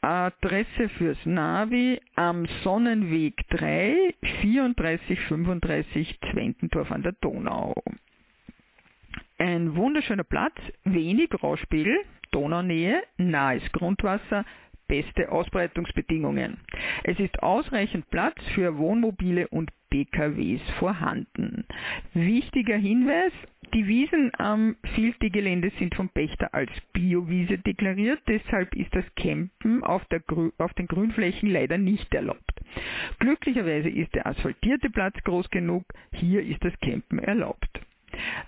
Adresse 0.00 0.88
fürs 0.90 1.18
Navi 1.24 2.00
am 2.14 2.46
Sonnenweg 2.62 3.34
3 3.50 4.14
3435 4.42 6.18
Zwentendorf 6.30 6.90
an 6.92 7.02
der 7.02 7.12
Donau. 7.20 7.74
Ein 9.38 9.74
wunderschöner 9.76 10.24
Platz, 10.24 10.54
wenig 10.84 11.30
Rauschpegel, 11.42 11.98
Donaunähe, 12.30 13.02
nahes 13.16 13.62
Grundwasser, 13.72 14.44
beste 14.86 15.30
Ausbreitungsbedingungen. 15.30 16.58
Es 17.04 17.18
ist 17.18 17.42
ausreichend 17.42 18.08
Platz 18.10 18.36
für 18.54 18.78
Wohnmobile 18.78 19.48
und 19.48 19.70
PKWs 19.90 20.60
vorhanden. 20.78 21.64
Wichtiger 22.14 22.76
Hinweis, 22.76 23.32
die 23.74 23.86
Wiesen 23.86 24.30
am 24.38 24.76
Filti-Gelände 24.94 25.70
sind 25.78 25.94
vom 25.94 26.08
Pächter 26.08 26.54
als 26.54 26.70
Biowiese 26.92 27.58
deklariert, 27.58 28.20
deshalb 28.26 28.74
ist 28.74 28.94
das 28.94 29.04
Campen 29.16 29.82
auf, 29.82 30.02
auf, 30.58 30.74
den 30.74 30.86
Grünflächen 30.86 31.50
leider 31.50 31.78
nicht 31.78 32.14
erlaubt. 32.14 32.52
Glücklicherweise 33.18 33.88
ist 33.88 34.14
der 34.14 34.26
asphaltierte 34.26 34.90
Platz 34.90 35.16
groß 35.24 35.50
genug, 35.50 35.84
hier 36.12 36.42
ist 36.42 36.64
das 36.64 36.78
Campen 36.80 37.18
erlaubt. 37.18 37.80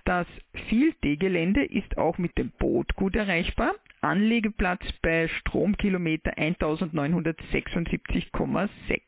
Das 0.05 0.27
Filti-Gelände 0.69 1.65
ist 1.65 1.97
auch 1.99 2.19
mit 2.19 2.37
dem 2.39 2.51
Boot 2.59 2.95
gut 2.97 3.17
erreichbar. 3.17 3.75
Anlegeplatz 4.01 4.81
bei 5.03 5.29
Stromkilometer 5.29 6.39
1976,6. 6.39 9.01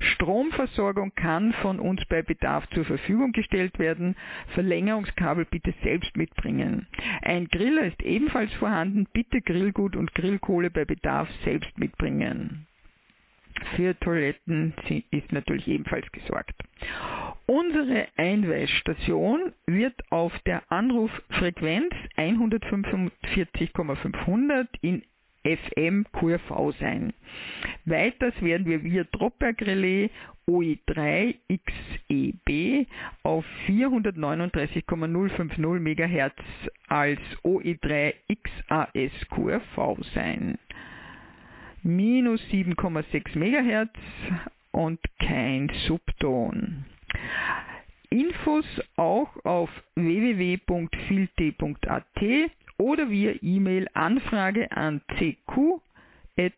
Stromversorgung 0.00 1.14
kann 1.14 1.52
von 1.54 1.78
uns 1.78 2.04
bei 2.06 2.22
Bedarf 2.22 2.68
zur 2.70 2.84
Verfügung 2.84 3.32
gestellt 3.32 3.78
werden. 3.78 4.16
Verlängerungskabel 4.54 5.44
bitte 5.44 5.74
selbst 5.82 6.16
mitbringen. 6.16 6.86
Ein 7.22 7.48
Griller 7.48 7.86
ist 7.86 8.02
ebenfalls 8.02 8.52
vorhanden. 8.54 9.06
Bitte 9.12 9.40
Grillgut 9.40 9.96
und 9.96 10.14
Grillkohle 10.14 10.70
bei 10.70 10.84
Bedarf 10.84 11.28
selbst 11.44 11.78
mitbringen. 11.78 12.66
Für 13.76 13.96
Toiletten 14.00 14.74
ist 15.10 15.32
natürlich 15.32 15.68
ebenfalls 15.68 16.10
gesorgt. 16.12 16.54
Unsere 17.46 18.08
Einweisstation 18.16 19.52
wird 19.66 19.94
auf 20.10 20.32
der 20.40 20.62
Anruffrequenz 20.72 21.94
145,500 22.16 24.68
in 24.80 25.04
FM 25.44 26.06
QRV 26.12 26.72
sein. 26.80 27.12
Weiters 27.84 28.34
werden 28.40 28.66
wir 28.66 28.82
via 28.82 29.04
Dropberg-Relais 29.04 30.10
OE3 30.48 31.36
XEB 31.48 32.86
auf 33.22 33.44
439,050 33.66 35.58
MHz 35.58 36.34
als 36.88 37.20
OE3 37.44 38.14
XAS 38.28 39.12
QRV 39.30 39.98
sein. 40.14 40.58
Minus 41.82 42.40
7,6 42.50 43.38
MHz 43.38 43.90
und 44.72 44.98
kein 45.18 45.70
Subton. 45.86 46.84
Infos 48.10 48.64
auch 48.96 49.36
auf 49.44 49.70
www.filte.at 49.94 50.84
oder 52.78 53.10
via 53.10 53.34
E-Mail 53.40 53.88
Anfrage 53.94 54.70
an 54.72 55.00
cq.filte.at. 55.18 56.50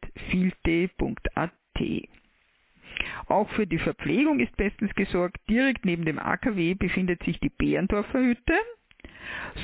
Auch 3.29 3.49
für 3.51 3.67
die 3.67 3.79
Verpflegung 3.79 4.41
ist 4.41 4.57
bestens 4.57 4.95
gesorgt. 4.95 5.39
Direkt 5.49 5.85
neben 5.85 6.05
dem 6.05 6.19
AKW 6.19 6.75
befindet 6.75 7.23
sich 7.25 7.39
die 7.41 7.51
Bärendorfer 7.51 8.21
Hütte. 8.21 8.55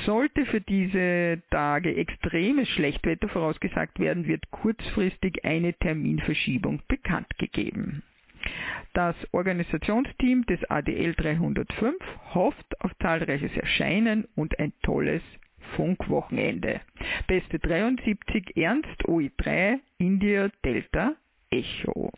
Sollte 0.05 0.45
für 0.45 0.61
diese 0.61 1.41
Tage 1.49 1.95
extremes 1.95 2.67
Schlechtwetter 2.69 3.29
vorausgesagt 3.29 3.99
werden, 3.99 4.27
wird 4.27 4.51
kurzfristig 4.51 5.45
eine 5.45 5.73
Terminverschiebung 5.73 6.81
bekannt 6.87 7.37
gegeben. 7.37 8.03
Das 8.93 9.15
Organisationsteam 9.31 10.45
des 10.45 10.63
ADL 10.69 11.15
305 11.15 11.95
hofft 12.33 12.81
auf 12.81 12.91
zahlreiches 13.01 13.55
Erscheinen 13.55 14.27
und 14.35 14.59
ein 14.59 14.73
tolles 14.83 15.21
Funkwochenende. 15.75 16.81
Beste 17.27 17.59
73 17.59 18.55
Ernst 18.55 19.03
OI3 19.07 19.79
India 19.97 20.49
Delta 20.63 21.13
Echo. 21.49 22.11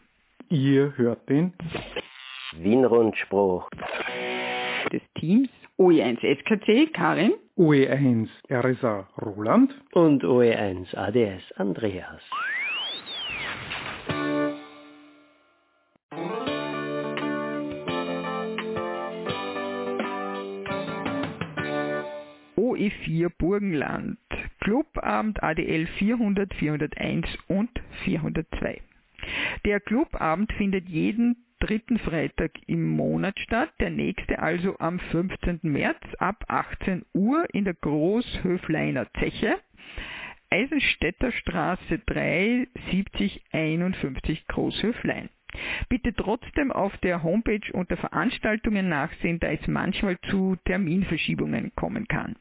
Ihr 0.49 0.93
hört 0.97 1.27
den 1.29 1.53
Wien-Rundspruch 2.53 3.69
des 4.91 5.01
Teams 5.15 5.49
OE1 5.77 6.19
SKC 6.21 6.93
Karin, 6.93 7.33
OE1 7.57 8.29
RSA 8.49 9.09
Roland 9.21 9.73
und 9.93 10.23
OE1 10.23 10.95
ADS 10.95 11.43
Andreas. 11.57 12.21
OE4 22.85 23.29
Burgenland, 23.37 24.17
Clubabend 24.59 25.41
ADL 25.41 25.87
400, 25.97 26.53
401 26.53 27.27
und 27.47 27.69
402. 28.03 28.81
Der 29.65 29.79
Clubabend 29.79 30.51
findet 30.53 30.87
jeden 30.87 31.37
dritten 31.59 31.97
Freitag 31.97 32.51
im 32.67 32.87
Monat 32.87 33.39
statt, 33.39 33.71
der 33.79 33.89
nächste 33.89 34.39
also 34.39 34.77
am 34.77 34.99
15. 34.99 35.61
März 35.63 35.97
ab 36.19 36.43
18 36.47 37.05
Uhr 37.13 37.47
in 37.53 37.63
der 37.65 37.73
Großhöfleiner 37.73 39.07
Zeche, 39.19 39.57
Eisenstädter 40.51 41.31
Straße 41.31 41.99
3, 42.05 42.67
70 42.91 43.41
51 43.51 44.47
Großhöflein. 44.47 45.29
Bitte 45.89 46.13
trotzdem 46.13 46.71
auf 46.71 46.95
der 46.97 47.23
Homepage 47.23 47.71
unter 47.73 47.97
Veranstaltungen 47.97 48.89
nachsehen, 48.89 49.39
da 49.39 49.47
es 49.47 49.65
manchmal 49.67 50.19
zu 50.29 50.55
Terminverschiebungen 50.65 51.71
kommen 51.75 52.07
kann. 52.07 52.35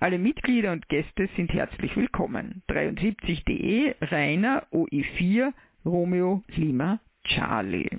Alle 0.00 0.18
Mitglieder 0.18 0.72
und 0.72 0.88
Gäste 0.88 1.28
sind 1.36 1.52
herzlich 1.52 1.96
willkommen. 1.96 2.62
73.de 2.68 3.94
Rainer 4.00 4.66
OE4 4.72 5.52
Romeo 5.84 6.42
Lima 6.48 7.00
Charlie. 7.24 7.90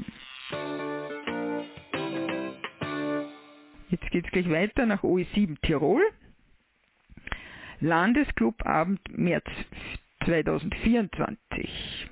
Jetzt 3.89 4.10
geht 4.12 4.25
es 4.25 4.32
gleich 4.32 4.49
weiter 4.49 4.86
nach 4.86 5.04
OE7 5.04 5.60
Tirol. 5.62 6.04
Landesclubabend 7.80 8.99
März 9.17 9.45
2024. 10.25 12.10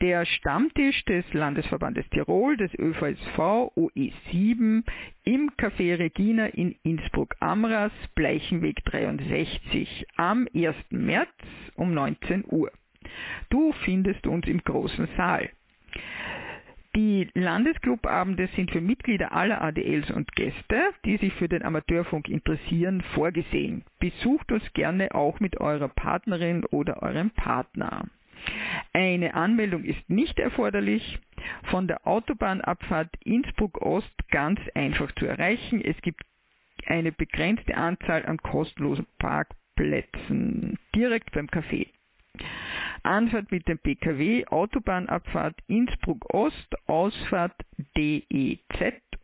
Der 0.00 0.24
Stammtisch 0.24 1.04
des 1.04 1.30
Landesverbandes 1.34 2.08
Tirol, 2.08 2.56
des 2.56 2.72
ÖVSV 2.78 3.38
OE7 3.76 4.82
im 5.24 5.50
Café 5.58 5.98
Regina 5.98 6.46
in 6.46 6.74
Innsbruck-Amras, 6.84 7.92
Bleichenweg 8.14 8.82
63 8.86 10.06
am 10.16 10.48
1. 10.54 10.74
März 10.88 11.28
um 11.74 11.92
19 11.92 12.44
Uhr. 12.46 12.72
Du 13.50 13.72
findest 13.84 14.26
uns 14.26 14.46
im 14.46 14.64
großen 14.64 15.06
Saal. 15.18 15.50
Die 16.96 17.28
Landesclubabende 17.34 18.48
sind 18.56 18.70
für 18.70 18.80
Mitglieder 18.80 19.32
aller 19.32 19.60
ADLs 19.60 20.10
und 20.12 20.34
Gäste, 20.34 20.80
die 21.04 21.18
sich 21.18 21.34
für 21.34 21.48
den 21.48 21.62
Amateurfunk 21.62 22.30
interessieren, 22.30 23.02
vorgesehen. 23.14 23.84
Besucht 23.98 24.50
uns 24.50 24.72
gerne 24.72 25.14
auch 25.14 25.40
mit 25.40 25.60
eurer 25.60 25.88
Partnerin 25.88 26.64
oder 26.64 27.02
eurem 27.02 27.30
Partner. 27.32 28.06
Eine 28.92 29.34
Anmeldung 29.34 29.84
ist 29.84 30.08
nicht 30.08 30.38
erforderlich. 30.38 31.18
Von 31.70 31.88
der 31.88 32.06
Autobahnabfahrt 32.06 33.10
Innsbruck 33.24 33.80
Ost 33.80 34.12
ganz 34.30 34.60
einfach 34.74 35.10
zu 35.12 35.26
erreichen. 35.26 35.80
Es 35.82 36.00
gibt 36.02 36.22
eine 36.86 37.12
begrenzte 37.12 37.76
Anzahl 37.76 38.24
an 38.26 38.38
kostenlosen 38.38 39.06
Parkplätzen 39.18 40.78
direkt 40.94 41.32
beim 41.32 41.46
Café. 41.46 41.88
Anfahrt 43.02 43.50
mit 43.50 43.66
dem 43.66 43.78
Pkw, 43.78 44.46
Autobahnabfahrt 44.46 45.56
Innsbruck 45.68 46.34
Ost, 46.34 46.74
Ausfahrt 46.86 47.54
DEZ 47.96 48.60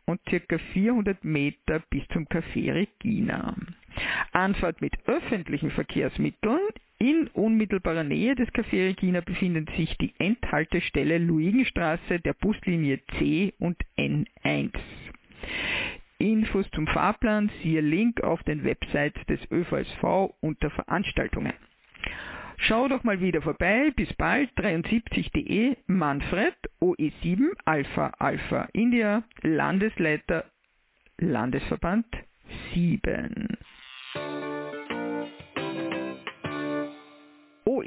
und 0.05 0.19
ca. 0.25 0.57
400 0.73 1.23
Meter 1.23 1.79
bis 1.89 2.07
zum 2.09 2.25
Café 2.25 2.73
Regina. 2.73 3.55
Anfahrt 4.31 4.81
mit 4.81 4.93
öffentlichen 5.07 5.71
Verkehrsmitteln. 5.71 6.59
In 6.99 7.27
unmittelbarer 7.27 8.03
Nähe 8.03 8.33
des 8.33 8.49
Café 8.49 8.87
Regina 8.87 9.21
befindet 9.21 9.69
sich 9.77 9.95
die 9.97 10.13
Endhaltestelle 10.17 11.19
Luigenstraße 11.19 12.19
der 12.19 12.33
Buslinie 12.33 12.99
C 13.17 13.53
und 13.59 13.77
N1. 13.97 14.71
Infos 16.17 16.69
zum 16.71 16.87
Fahrplan 16.87 17.51
siehe 17.61 17.81
Link 17.81 18.21
auf 18.21 18.41
den 18.43 18.63
Websites 18.63 19.23
des 19.27 19.39
ÖVSV 19.51 20.33
unter 20.41 20.71
Veranstaltungen. 20.71 21.53
Schau 22.57 22.87
doch 22.87 23.03
mal 23.03 23.21
wieder 23.21 23.43
vorbei. 23.43 23.91
Bis 23.95 24.11
bald. 24.15 24.49
73.de 24.57 25.77
Manfred 25.85 26.55
OE7 26.81 27.51
Alpha 27.65 28.11
Alpha 28.17 28.67
India 28.73 29.23
Landesleiter 29.43 30.45
Landesverband 31.19 32.07
7. 32.73 33.57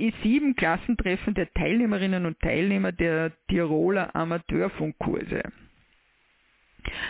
OE7 0.01 0.57
Klassentreffen 0.57 1.35
der 1.35 1.53
Teilnehmerinnen 1.53 2.25
und 2.25 2.41
Teilnehmer 2.41 2.91
der 2.91 3.33
Tiroler 3.49 4.17
Amateurfunkkurse. 4.17 5.43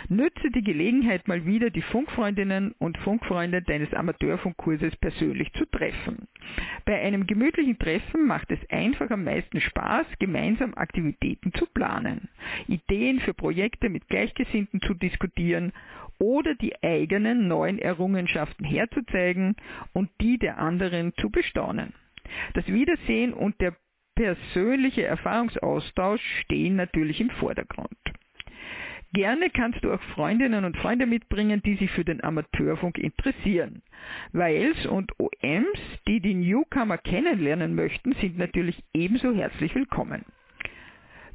Nütze 0.09 0.51
die 0.51 0.61
Gelegenheit 0.61 1.25
mal 1.29 1.45
wieder, 1.45 1.69
die 1.69 1.81
Funkfreundinnen 1.81 2.75
und 2.79 2.97
Funkfreunde 2.97 3.61
deines 3.61 3.93
Amateurfunkkurses 3.93 4.97
persönlich 4.97 5.53
zu 5.53 5.65
treffen. 5.67 6.27
Bei 6.83 6.99
einem 6.99 7.25
gemütlichen 7.25 7.79
Treffen 7.79 8.27
macht 8.27 8.51
es 8.51 8.59
einfach 8.69 9.09
am 9.09 9.23
meisten 9.23 9.61
Spaß, 9.61 10.05
gemeinsam 10.19 10.73
Aktivitäten 10.73 11.53
zu 11.53 11.67
planen, 11.67 12.27
Ideen 12.67 13.21
für 13.21 13.33
Projekte 13.33 13.87
mit 13.87 14.09
Gleichgesinnten 14.09 14.81
zu 14.81 14.93
diskutieren 14.95 15.71
oder 16.19 16.55
die 16.55 16.83
eigenen 16.83 17.47
neuen 17.47 17.79
Errungenschaften 17.79 18.65
herzuzeigen 18.65 19.55
und 19.93 20.09
die 20.19 20.37
der 20.37 20.57
anderen 20.57 21.13
zu 21.15 21.29
bestaunen. 21.29 21.93
Das 22.53 22.67
Wiedersehen 22.67 23.33
und 23.33 23.59
der 23.61 23.75
persönliche 24.15 25.03
Erfahrungsaustausch 25.03 26.21
stehen 26.43 26.75
natürlich 26.75 27.21
im 27.21 27.29
Vordergrund. 27.31 27.97
Gerne 29.13 29.49
kannst 29.49 29.83
du 29.83 29.91
auch 29.91 30.01
Freundinnen 30.15 30.63
und 30.63 30.77
Freunde 30.77 31.05
mitbringen, 31.05 31.61
die 31.65 31.75
sich 31.75 31.91
für 31.91 32.05
den 32.05 32.23
Amateurfunk 32.23 32.97
interessieren. 32.97 33.81
Wales 34.31 34.85
und 34.85 35.11
OMs, 35.19 35.79
die 36.07 36.21
die 36.21 36.33
Newcomer 36.33 36.97
kennenlernen 36.97 37.75
möchten, 37.75 38.13
sind 38.13 38.37
natürlich 38.37 38.81
ebenso 38.93 39.33
herzlich 39.33 39.75
willkommen. 39.75 40.23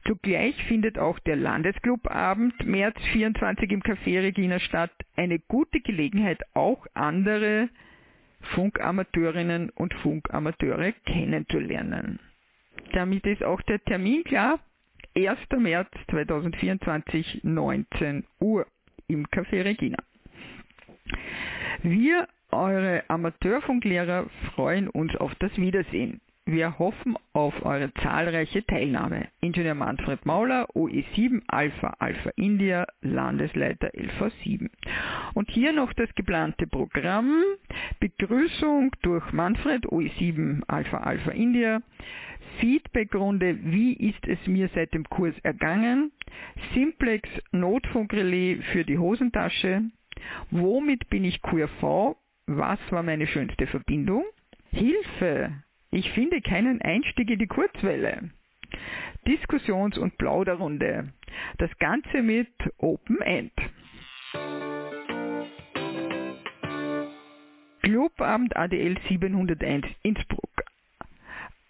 Zugleich 0.06 0.54
findet 0.64 0.98
auch 0.98 1.18
der 1.18 1.36
Landesclubabend 1.36 2.64
März 2.64 2.96
24 3.12 3.70
im 3.72 3.82
Café 3.82 4.22
Regina 4.22 4.58
statt. 4.60 4.92
Eine 5.16 5.38
gute 5.40 5.80
Gelegenheit, 5.80 6.40
auch 6.54 6.86
andere 6.94 7.68
Funkamateurinnen 8.54 9.70
und 9.70 9.92
Funkamateure 9.94 10.92
kennenzulernen. 11.04 12.20
Damit 12.92 13.26
ist 13.26 13.42
auch 13.42 13.60
der 13.62 13.82
Termin 13.84 14.24
klar. 14.24 14.60
1. 15.16 15.38
März 15.58 15.88
2024, 16.10 17.40
19 17.42 18.24
Uhr 18.38 18.66
im 19.08 19.26
Café 19.26 19.64
Regina. 19.64 19.98
Wir, 21.82 22.28
eure 22.50 23.04
Amateurfunklehrer, 23.08 24.26
freuen 24.54 24.88
uns 24.88 25.16
auf 25.16 25.34
das 25.36 25.56
Wiedersehen. 25.56 26.20
Wir 26.48 26.78
hoffen 26.78 27.16
auf 27.32 27.64
eure 27.64 27.92
zahlreiche 27.94 28.64
Teilnahme. 28.64 29.26
Ingenieur 29.40 29.74
Manfred 29.74 30.24
Mauler, 30.24 30.68
OE7 30.76 31.42
Alpha 31.48 31.96
Alpha 31.98 32.30
India, 32.36 32.86
Landesleiter 33.00 33.88
LV7. 33.88 34.70
Und 35.34 35.50
hier 35.50 35.72
noch 35.72 35.92
das 35.94 36.08
geplante 36.14 36.68
Programm. 36.68 37.42
Begrüßung 37.98 38.92
durch 39.02 39.32
Manfred, 39.32 39.86
OE7 39.86 40.62
Alpha 40.68 40.98
Alpha 40.98 41.32
India. 41.32 41.82
Feedbackrunde, 42.60 43.58
wie 43.64 43.94
ist 43.94 44.24
es 44.28 44.38
mir 44.46 44.70
seit 44.72 44.94
dem 44.94 45.02
Kurs 45.08 45.34
ergangen? 45.42 46.12
Simplex 46.74 47.28
Notfunkrelais 47.50 48.62
für 48.70 48.84
die 48.84 48.98
Hosentasche. 48.98 49.82
Womit 50.52 51.08
bin 51.10 51.24
ich 51.24 51.42
QRV? 51.42 52.14
Was 52.46 52.78
war 52.90 53.02
meine 53.02 53.26
schönste 53.26 53.66
Verbindung? 53.66 54.22
Hilfe! 54.70 55.65
Ich 55.96 56.10
finde 56.10 56.42
keinen 56.42 56.82
Einstieg 56.82 57.30
in 57.30 57.38
die 57.38 57.46
Kurzwelle. 57.46 58.28
Diskussions- 59.26 59.96
und 59.96 60.18
Plauderrunde. 60.18 61.14
Das 61.56 61.70
Ganze 61.78 62.20
mit 62.20 62.50
Open 62.76 63.22
End. 63.22 63.50
Clubabend 67.80 68.54
ADL 68.54 68.98
701 69.08 69.86
Innsbruck. 70.02 70.64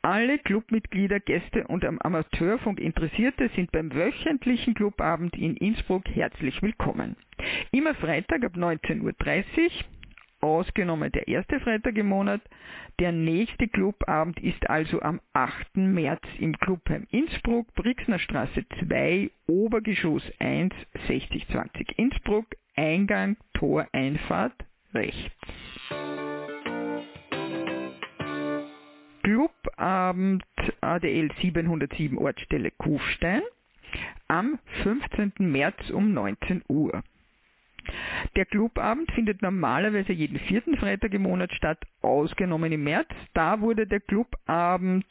Alle 0.03 0.41
Clubmitglieder, 0.41 1.21
Gäste 1.21 1.69
und 1.69 1.85
am 1.85 2.01
Amateurfunk 2.01 2.81
Interessierte 2.81 3.49
sind 3.55 3.71
beim 3.71 3.95
wöchentlichen 3.95 4.75
Clubabend 4.75 5.37
in 5.37 5.57
Innsbruck 5.57 6.05
herzlich 6.09 6.61
willkommen. 6.63 7.15
Immer 7.71 7.95
Freitag 7.95 8.45
ab 8.45 8.57
19.30 8.57 9.03
Uhr 9.03 9.15
ausgenommen 10.41 11.11
der 11.13 11.29
erste 11.29 11.61
Freitag 11.61 11.97
im 11.97 12.09
Monat. 12.09 12.41
Der 12.99 13.13
nächste 13.13 13.69
Clubabend 13.69 14.39
ist 14.41 14.69
also 14.71 15.01
am 15.03 15.21
8. 15.33 15.77
März 15.77 16.23
im 16.39 16.57
Clubheim 16.59 17.07
Innsbruck, 17.11 17.73
Brixner 17.75 18.19
Straße 18.19 18.65
2, 18.87 19.31
Obergeschoss 19.47 20.23
1, 20.39 20.75
6020 21.07 21.99
Innsbruck, 21.99 22.47
Eingang, 22.77 23.37
Tor, 23.55 23.87
Einfahrt, 23.93 24.55
rechts. 24.95 25.33
Clubabend 29.23 30.45
ADL 30.81 31.31
707 31.41 32.17
Ortsstelle 32.17 32.71
Kufstein 32.71 33.43
am 34.29 34.59
15. 34.83 35.33
März 35.39 35.91
um 35.91 36.13
19 36.13 36.63
Uhr. 36.69 37.03
Der 38.37 38.45
Clubabend 38.47 39.11
findet 39.13 39.43
normalerweise 39.43 40.13
jeden 40.13 40.39
vierten 40.39 40.77
Freitag 40.77 41.15
im 41.15 41.23
Monat 41.23 41.53
statt, 41.53 41.79
ausgenommen 42.03 42.73
im 42.73 42.85
März. 42.85 43.09
Da 43.35 43.61
wurde 43.61 43.87
der 43.87 44.01
Clubabend 44.01 45.07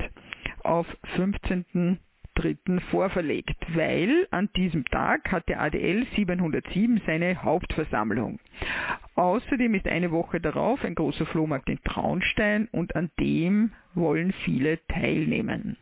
auf 0.63 0.87
15. 1.15 1.99
Dritten 2.35 2.81
vorverlegt, 2.91 3.55
weil 3.73 4.27
an 4.29 4.49
diesem 4.57 4.83
Tag 4.85 5.31
hat 5.31 5.47
der 5.47 5.61
ADL 5.61 6.05
707 6.15 7.01
seine 7.05 7.41
Hauptversammlung. 7.41 8.39
Außerdem 9.15 9.73
ist 9.73 9.87
eine 9.87 10.11
Woche 10.11 10.41
darauf 10.41 10.83
ein 10.83 10.95
großer 10.95 11.25
Flohmarkt 11.25 11.69
in 11.69 11.81
Traunstein 11.85 12.67
und 12.73 12.95
an 12.97 13.09
dem 13.21 13.71
wollen 13.93 14.33
viele 14.43 14.85
teilnehmen. 14.87 15.77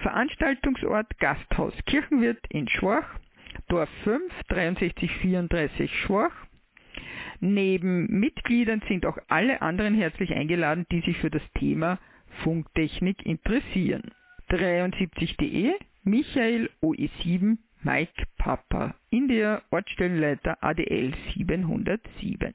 Veranstaltungsort 0.00 1.18
Gasthaus 1.20 1.74
Kirchenwirt 1.86 2.44
in 2.48 2.68
Schwach, 2.68 3.06
Dorf 3.68 3.88
5, 4.04 4.22
6334 4.48 5.90
Schwach. 6.00 6.32
Neben 7.40 8.06
Mitgliedern 8.20 8.82
sind 8.88 9.06
auch 9.06 9.18
alle 9.28 9.62
anderen 9.62 9.94
herzlich 9.94 10.32
eingeladen, 10.32 10.86
die 10.90 11.00
sich 11.00 11.18
für 11.18 11.30
das 11.30 11.42
Thema 11.58 11.98
Funktechnik 12.42 13.24
interessieren. 13.26 14.12
73.de 14.50 15.74
Michael 16.04 16.70
OE7 16.82 17.58
Mike 17.82 18.24
Papa 18.38 18.94
India 19.10 19.62
Ortsstellenleiter 19.70 20.62
ADL 20.62 21.14
707 21.34 22.52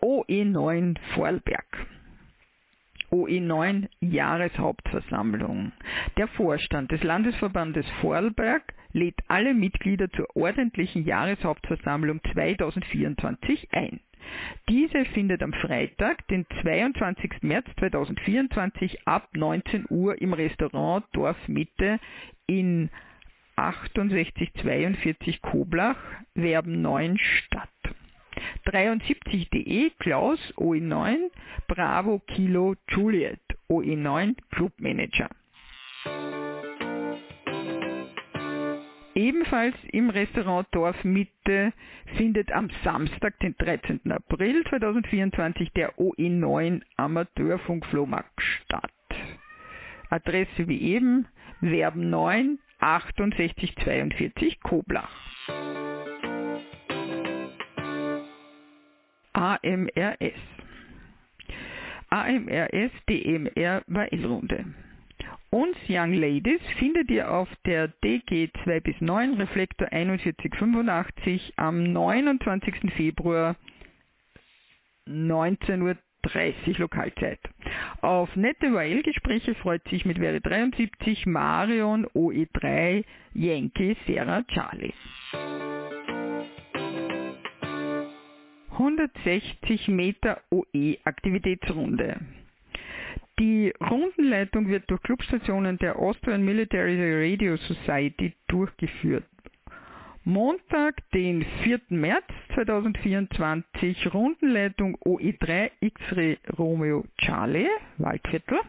OE9 0.00 0.96
Vorarlberg 1.14 1.66
OE9 3.10 3.88
Jahreshauptversammlung. 4.00 5.72
Der 6.16 6.28
Vorstand 6.28 6.92
des 6.92 7.02
Landesverbandes 7.02 7.86
Vorarlberg 8.00 8.74
lädt 8.92 9.18
alle 9.28 9.54
Mitglieder 9.54 10.10
zur 10.10 10.34
ordentlichen 10.36 11.04
Jahreshauptversammlung 11.04 12.20
2024 12.32 13.68
ein. 13.72 14.00
Diese 14.68 15.04
findet 15.06 15.42
am 15.42 15.52
Freitag, 15.52 16.26
den 16.28 16.46
22. 16.62 17.42
März 17.42 17.66
2024 17.78 19.06
ab 19.06 19.28
19 19.34 19.86
Uhr 19.88 20.20
im 20.20 20.32
Restaurant 20.32 21.04
Dorfmitte 21.12 21.98
in 22.46 22.90
6842 23.56 25.42
Koblach, 25.42 25.98
Werben 26.34 26.82
9 26.82 27.18
statt. 27.18 27.68
73.de 28.68 29.90
Klaus 29.98 30.38
OE9 30.58 31.30
Bravo 31.68 32.20
Kilo 32.26 32.74
Juliet 32.88 33.40
OE9 33.70 34.34
Clubmanager. 34.50 35.30
Ebenfalls 39.14 39.74
im 39.90 40.10
Restaurant 40.10 40.68
Dorfmitte 40.72 41.72
findet 42.16 42.52
am 42.52 42.68
Samstag, 42.84 43.38
den 43.40 43.56
13. 43.56 44.12
April 44.12 44.62
2024, 44.64 45.72
der 45.72 45.94
OE9 45.98 46.82
Amateurfunkflohmarkt 46.96 48.40
statt. 48.42 48.92
Adresse 50.10 50.68
wie 50.68 50.80
eben, 50.82 51.26
Werben 51.62 52.10
9 52.10 52.58
6842 52.80 54.60
Koblach. 54.60 55.27
AMRS. 59.32 60.40
AMRS 62.10 62.92
DMR 63.08 63.82
Weilrunde. 63.86 64.64
Uns 65.50 65.76
Young 65.88 66.12
Ladies 66.12 66.60
findet 66.78 67.10
ihr 67.10 67.30
auf 67.30 67.48
der 67.64 67.88
DG 67.88 68.50
2 68.64 68.80
bis 68.80 69.00
9 69.00 69.34
Reflektor 69.34 69.88
4185 69.88 71.54
am 71.56 71.92
29. 71.92 72.92
Februar 72.94 73.56
19.30 75.08 75.80
Uhr 75.82 76.78
Lokalzeit. 76.78 77.40
Auf 78.02 78.34
nette 78.36 78.66
YL-Gespräche 78.66 79.54
freut 79.54 79.86
sich 79.88 80.04
mit 80.04 80.20
Wäre 80.20 80.42
73 80.42 81.24
Marion 81.24 82.06
OE3 82.08 83.04
Yankee 83.32 83.96
Sarah 84.06 84.42
Charlie. 84.48 84.92
160 88.78 89.88
Meter 89.88 90.40
OE 90.50 90.98
Aktivitätsrunde. 91.02 92.20
Die 93.40 93.72
Rundenleitung 93.80 94.68
wird 94.68 94.88
durch 94.88 95.02
Clubstationen 95.02 95.78
der 95.78 95.98
Austrian 95.98 96.44
Military 96.44 96.96
Radio 97.32 97.56
Society 97.56 98.34
durchgeführt. 98.46 99.24
Montag, 100.22 100.94
den 101.10 101.44
4. 101.64 101.80
März 101.88 102.24
2024, 102.54 104.14
Rundenleitung 104.14 104.96
OE3 104.98 105.70
X-Ray 105.80 106.38
Romeo 106.56 107.04
Charlie, 107.18 107.68
Waldviertel. 107.96 108.60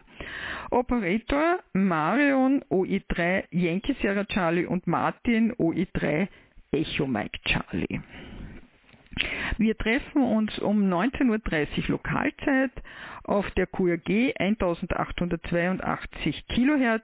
Operator 0.72 1.60
Marion 1.72 2.64
OE3 2.68 3.44
Yankee 3.52 3.94
Sierra 4.00 4.24
Charlie 4.24 4.66
und 4.66 4.88
Martin 4.88 5.52
OE3 5.52 6.26
Echo 6.72 7.06
Mike 7.06 7.38
Charlie. 7.44 8.00
Wir 9.58 9.76
treffen 9.76 10.22
uns 10.22 10.58
um 10.58 10.90
19.30 10.90 11.28
Uhr 11.28 11.38
Lokalzeit 11.88 12.70
auf 13.24 13.50
der 13.52 13.66
QRG 13.66 14.32
1882 14.38 16.46
kHz 16.48 17.02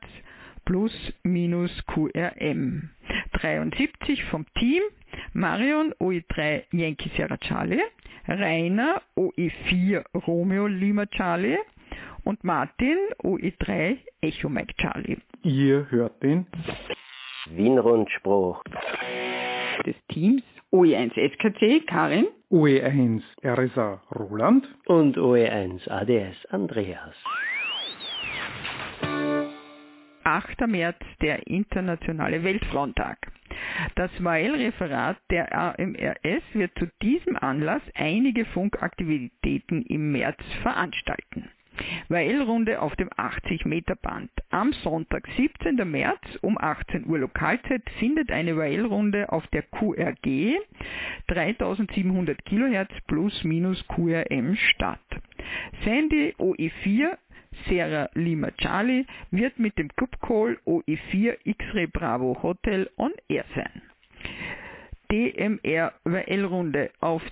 plus 0.64 0.92
minus 1.22 1.70
QRM. 1.86 2.90
73 3.32 4.24
vom 4.24 4.46
Team 4.58 4.82
Marion 5.32 5.92
OE3 6.00 6.64
Yankee 6.72 7.10
Sierra 7.16 7.36
Charlie, 7.38 7.82
Rainer 8.26 9.02
OE4 9.16 10.04
Romeo 10.26 10.66
Lima 10.66 11.06
Charlie 11.06 11.58
und 12.24 12.42
Martin 12.42 12.98
OE3 13.22 13.98
Echo 14.20 14.48
Mike 14.48 14.74
Charlie. 14.78 15.18
Ihr 15.42 15.86
hört 15.90 16.20
den 16.22 16.46
Wien-Rundspruch 17.50 18.62
des 19.84 19.94
Teams 20.08 20.42
OE1 20.72 21.12
SKC 21.14 21.86
Karin, 21.86 22.26
OE1 22.50 23.22
RSA 23.44 24.02
Roland 24.14 24.66
und 24.86 25.16
OE1 25.16 25.88
ADS 25.88 26.44
Andreas. 26.50 27.14
8. 30.24 30.66
März, 30.66 30.98
der 31.22 31.46
internationale 31.46 32.42
Weltfrauentag. 32.42 33.16
Das 33.94 34.10
Weil-Referat 34.18 35.16
der 35.30 35.56
AMRS 35.56 36.42
wird 36.52 36.76
zu 36.78 36.88
diesem 37.00 37.36
Anlass 37.36 37.82
einige 37.94 38.44
Funkaktivitäten 38.46 39.82
im 39.82 40.10
März 40.10 40.38
veranstalten. 40.62 41.48
Weil-Runde 42.08 42.80
auf 42.80 42.94
dem 42.96 43.08
80-Meter-Band. 43.10 44.30
Am 44.50 44.72
Sonntag, 44.72 45.26
17. 45.36 45.76
März 45.90 46.20
um 46.42 46.58
18 46.58 47.06
Uhr 47.06 47.18
Lokalzeit 47.18 47.82
findet 47.98 48.30
eine 48.30 48.56
Weil-Runde 48.56 49.32
auf 49.32 49.46
der 49.48 49.62
QRG 49.62 50.58
3700 51.28 52.44
kHz 52.44 52.92
plus 53.06 53.44
minus 53.44 53.86
QRM 53.88 54.56
statt. 54.56 55.00
Sandy 55.84 56.34
OE4 56.38 57.16
Sierra 57.68 58.08
Lima 58.14 58.50
Charlie 58.58 59.06
wird 59.30 59.58
mit 59.58 59.78
dem 59.78 59.88
Club 59.96 60.20
Call 60.20 60.58
OE4 60.66 61.38
X-Ray 61.44 61.86
Bravo 61.86 62.42
Hotel 62.42 62.90
on 62.96 63.12
Air 63.28 63.44
sein. 63.54 63.82
DMR 65.10 65.92
WL-Runde 66.04 66.90
auf 67.00 67.22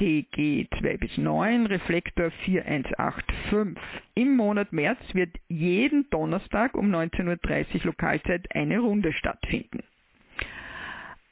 TG 0.00 0.66
2 0.80 0.96
bis 0.96 1.18
9, 1.18 1.66
Reflektor 1.66 2.30
4185. 2.46 3.76
Im 4.14 4.34
Monat 4.34 4.72
März 4.72 4.98
wird 5.12 5.36
jeden 5.48 6.08
Donnerstag 6.08 6.74
um 6.74 6.90
19.30 6.90 7.74
Uhr 7.74 7.80
Lokalzeit 7.84 8.48
eine 8.54 8.78
Runde 8.78 9.12
stattfinden. 9.12 9.82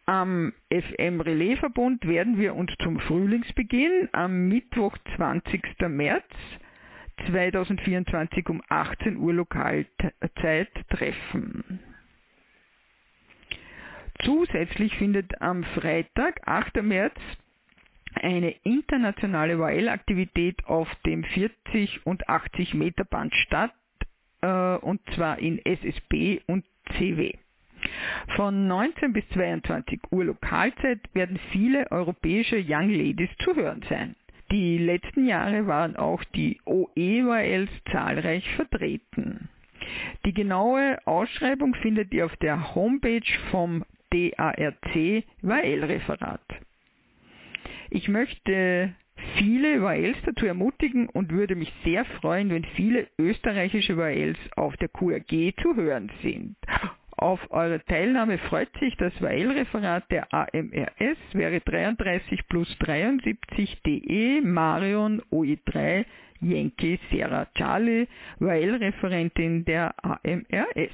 Am 0.04 0.52
FM 0.70 1.22
Relaisverbund 1.22 2.06
werden 2.06 2.38
wir 2.38 2.54
uns 2.54 2.70
zum 2.82 3.00
Frühlingsbeginn 3.00 4.10
am 4.12 4.48
Mittwoch 4.48 4.98
20. 5.16 5.62
März 5.88 6.26
2024 7.26 8.50
um 8.50 8.60
18 8.68 9.16
Uhr 9.16 9.32
Lokalzeit 9.32 10.68
treffen. 10.90 11.80
Zusätzlich 14.24 14.94
findet 14.98 15.40
am 15.40 15.64
Freitag, 15.64 16.46
8. 16.46 16.82
März, 16.82 17.18
eine 18.14 18.50
internationale 18.62 19.54
YL-Aktivität 19.54 20.64
auf 20.66 20.88
dem 21.06 21.24
40 21.24 22.06
und 22.06 22.28
80 22.28 22.74
Meter 22.74 23.04
Band 23.04 23.34
statt, 23.34 23.72
äh, 24.40 24.76
und 24.76 25.00
zwar 25.14 25.38
in 25.38 25.58
SSB 25.64 26.40
und 26.46 26.64
CW. 26.96 27.32
Von 28.36 28.66
19 28.66 29.12
bis 29.12 29.28
22 29.30 30.00
Uhr 30.10 30.24
Lokalzeit 30.24 31.00
werden 31.14 31.38
viele 31.52 31.90
europäische 31.90 32.56
Young 32.56 32.90
Ladies 32.90 33.30
zu 33.38 33.54
hören 33.54 33.84
sein. 33.88 34.16
Die 34.50 34.78
letzten 34.78 35.26
Jahre 35.26 35.66
waren 35.66 35.96
auch 35.96 36.24
die 36.24 36.58
OEYLs 36.64 37.70
zahlreich 37.92 38.48
vertreten. 38.54 39.48
Die 40.24 40.32
genaue 40.32 40.98
Ausschreibung 41.06 41.74
findet 41.76 42.12
ihr 42.12 42.26
auf 42.26 42.36
der 42.38 42.74
Homepage 42.74 43.20
vom 43.50 43.84
DARC 44.10 44.96
YL-Referat. 45.42 46.40
Ich 47.90 48.08
möchte 48.08 48.94
viele 49.36 49.76
YLs 49.76 50.18
dazu 50.24 50.46
ermutigen 50.46 51.08
und 51.08 51.30
würde 51.30 51.56
mich 51.56 51.72
sehr 51.84 52.04
freuen, 52.04 52.50
wenn 52.50 52.64
viele 52.76 53.08
österreichische 53.18 53.94
YLs 53.94 54.38
auf 54.56 54.76
der 54.76 54.88
QRG 54.88 55.54
zu 55.62 55.74
hören 55.74 56.10
sind. 56.22 56.56
Auf 57.18 57.40
eure 57.50 57.82
Teilnahme 57.84 58.38
freut 58.38 58.70
sich 58.78 58.96
das 58.96 59.12
Weil-Referat 59.20 60.08
der 60.10 60.32
AMRS, 60.32 61.18
wäre 61.32 61.60
33 61.60 62.46
plus 62.48 62.68
73 62.78 63.82
DE 63.82 64.40
Marion 64.42 65.20
OE3 65.32 66.04
Yankee 66.40 67.00
Sierra 67.10 67.46
Charlie, 67.56 68.06
Weil-Referentin 68.38 69.64
der 69.64 69.94
AMRS. 70.04 70.92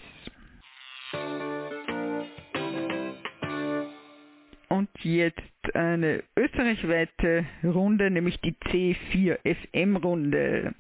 Jetzt 5.04 5.40
eine 5.74 6.22
österreichweite 6.36 7.46
Runde, 7.62 8.10
nämlich 8.10 8.40
die 8.40 8.52
C4 8.52 9.38
FM 9.42 9.96
Runde. 9.96 10.74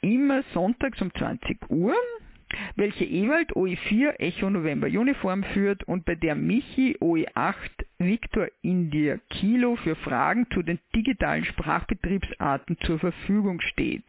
Immer 0.00 0.42
sonntags 0.54 1.00
um 1.02 1.12
20 1.14 1.70
Uhr 1.70 1.94
welche 2.76 3.04
Ewald 3.04 3.52
OE4 3.52 4.18
Echo 4.18 4.50
November 4.50 4.86
Uniform 4.86 5.44
führt 5.44 5.84
und 5.84 6.04
bei 6.04 6.14
der 6.14 6.34
Michi 6.34 6.96
OE8 7.00 7.70
Victor 7.98 8.48
India 8.62 9.18
Kilo 9.30 9.76
für 9.76 9.96
Fragen 9.96 10.46
zu 10.52 10.62
den 10.62 10.78
digitalen 10.94 11.44
Sprachbetriebsarten 11.44 12.78
zur 12.80 12.98
Verfügung 12.98 13.60
steht. 13.60 14.04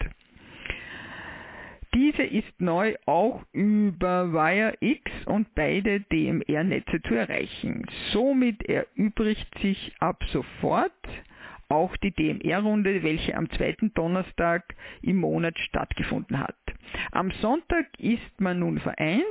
Diese 1.94 2.24
ist 2.24 2.60
neu 2.60 2.96
auch 3.06 3.44
über 3.52 4.32
Wire 4.32 4.76
X 4.80 5.12
und 5.26 5.54
beide 5.56 6.02
DMR-Netze 6.02 7.02
zu 7.02 7.16
erreichen. 7.16 7.86
Somit 8.12 8.64
erübrigt 8.64 9.58
sich 9.60 9.94
ab 10.00 10.24
sofort 10.32 10.92
auch 11.70 11.96
die 11.98 12.12
DMR-Runde, 12.12 13.04
welche 13.04 13.36
am 13.36 13.50
zweiten 13.52 13.94
Donnerstag 13.94 14.76
im 15.02 15.18
Monat 15.18 15.58
stattgefunden 15.60 16.40
hat. 16.40 16.56
Am 17.12 17.32
Sonntag 17.42 17.88
ist 18.00 18.42
man 18.42 18.60
nun 18.60 18.80
vereint. 18.80 19.24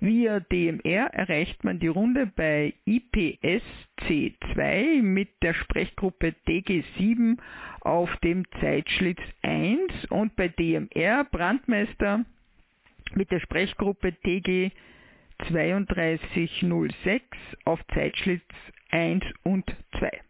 Via 0.00 0.40
DMR 0.40 1.06
erreicht 1.14 1.62
man 1.62 1.78
die 1.78 1.88
Runde 1.88 2.26
bei 2.26 2.74
IPS 2.84 3.62
C2 4.02 5.02
mit 5.02 5.28
der 5.42 5.54
Sprechgruppe 5.54 6.34
DG7 6.48 7.38
auf 7.80 8.14
dem 8.18 8.44
Zeitschlitz 8.60 9.20
1 9.42 10.06
und 10.10 10.34
bei 10.36 10.48
DMR 10.48 11.24
Brandmeister 11.24 12.24
mit 13.14 13.30
der 13.30 13.40
Sprechgruppe 13.40 14.12
DG 14.12 14.70
3206 15.38 17.24
auf 17.64 17.80
Zeitschlitz 17.94 18.42
1 18.90 19.24
und 19.42 19.64
2. 19.98 20.20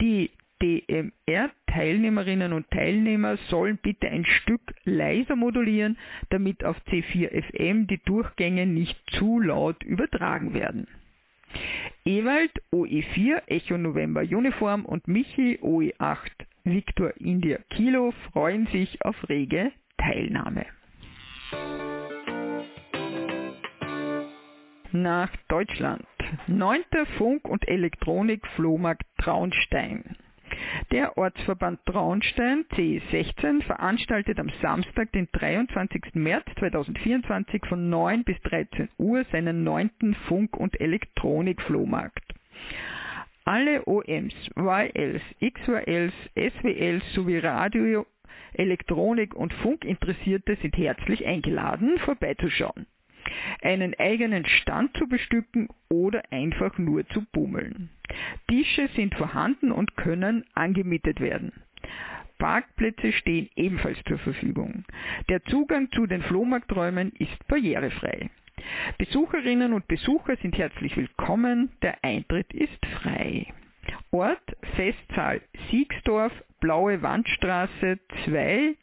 Die 0.00 0.30
DMR-Teilnehmerinnen 0.62 2.52
und 2.52 2.70
Teilnehmer 2.70 3.36
sollen 3.48 3.78
bitte 3.82 4.08
ein 4.08 4.24
Stück 4.24 4.74
leiser 4.84 5.36
modulieren, 5.36 5.98
damit 6.30 6.64
auf 6.64 6.76
C4FM 6.88 7.86
die 7.86 8.00
Durchgänge 8.04 8.66
nicht 8.66 8.98
zu 9.10 9.40
laut 9.40 9.82
übertragen 9.82 10.54
werden. 10.54 10.86
Ewald 12.04 12.52
OE4 12.72 13.42
Echo 13.46 13.78
November 13.78 14.22
Uniform 14.22 14.84
und 14.84 15.08
Michi 15.08 15.58
OE8 15.62 16.32
Victor 16.64 17.12
India 17.18 17.58
Kilo 17.70 18.12
freuen 18.32 18.66
sich 18.66 19.04
auf 19.04 19.28
rege 19.28 19.72
Teilnahme. 19.98 20.66
Nach 24.92 25.30
Deutschland. 25.48 26.06
9. 26.48 26.82
Funk- 27.18 27.48
und 27.48 27.68
Elektronik-Flohmarkt 27.68 29.04
Traunstein. 29.18 30.16
Der 30.90 31.16
Ortsverband 31.16 31.80
Traunstein 31.86 32.64
C16 32.72 33.62
veranstaltet 33.62 34.38
am 34.38 34.50
Samstag, 34.62 35.12
den 35.12 35.28
23. 35.32 36.14
März 36.14 36.46
2024 36.58 37.66
von 37.66 37.88
9 37.88 38.24
bis 38.24 38.40
13 38.42 38.88
Uhr 38.98 39.24
seinen 39.32 39.64
neunten 39.64 40.14
Funk- 40.28 40.56
und 40.56 40.80
Elektronik-Flohmarkt. 40.80 42.34
Alle 43.44 43.86
OMs, 43.86 44.34
YLs, 44.56 45.22
XYLs, 45.40 46.14
SWLs 46.34 47.12
sowie 47.14 47.38
Radio 47.38 48.06
Elektronik 48.54 49.34
und 49.34 49.52
Funkinteressierte 49.54 50.56
sind 50.56 50.76
herzlich 50.76 51.26
eingeladen, 51.26 51.98
vorbeizuschauen, 51.98 52.86
einen 53.62 53.94
eigenen 53.98 54.46
Stand 54.46 54.96
zu 54.96 55.08
bestücken 55.08 55.68
oder 55.88 56.22
einfach 56.30 56.78
nur 56.78 57.06
zu 57.08 57.22
bummeln. 57.32 57.90
Tische 58.48 58.88
sind 58.94 59.14
vorhanden 59.14 59.72
und 59.72 59.96
können 59.96 60.44
angemietet 60.54 61.20
werden. 61.20 61.52
Parkplätze 62.38 63.12
stehen 63.12 63.48
ebenfalls 63.56 63.98
zur 64.06 64.18
Verfügung. 64.18 64.84
Der 65.28 65.42
Zugang 65.44 65.90
zu 65.92 66.06
den 66.06 66.22
Flohmarkträumen 66.22 67.12
ist 67.18 67.46
barrierefrei. 67.48 68.30
Besucherinnen 68.98 69.72
und 69.72 69.86
Besucher 69.88 70.36
sind 70.36 70.56
herzlich 70.56 70.96
willkommen, 70.96 71.70
der 71.82 72.02
Eintritt 72.02 72.52
ist 72.52 72.84
frei. 73.02 73.46
Ort 74.10 74.56
Festsaal 74.74 75.40
Siegsdorf, 75.70 76.32
Blaue 76.60 77.02
Wandstraße 77.02 77.98
2, 78.24 78.74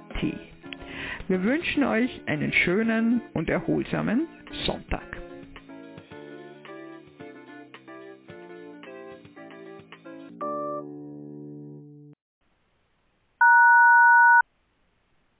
Wir 1.27 1.43
wünschen 1.43 1.83
euch 1.83 2.21
einen 2.25 2.51
schönen 2.53 3.21
und 3.33 3.49
erholsamen 3.49 4.27
Sonntag. 4.65 5.26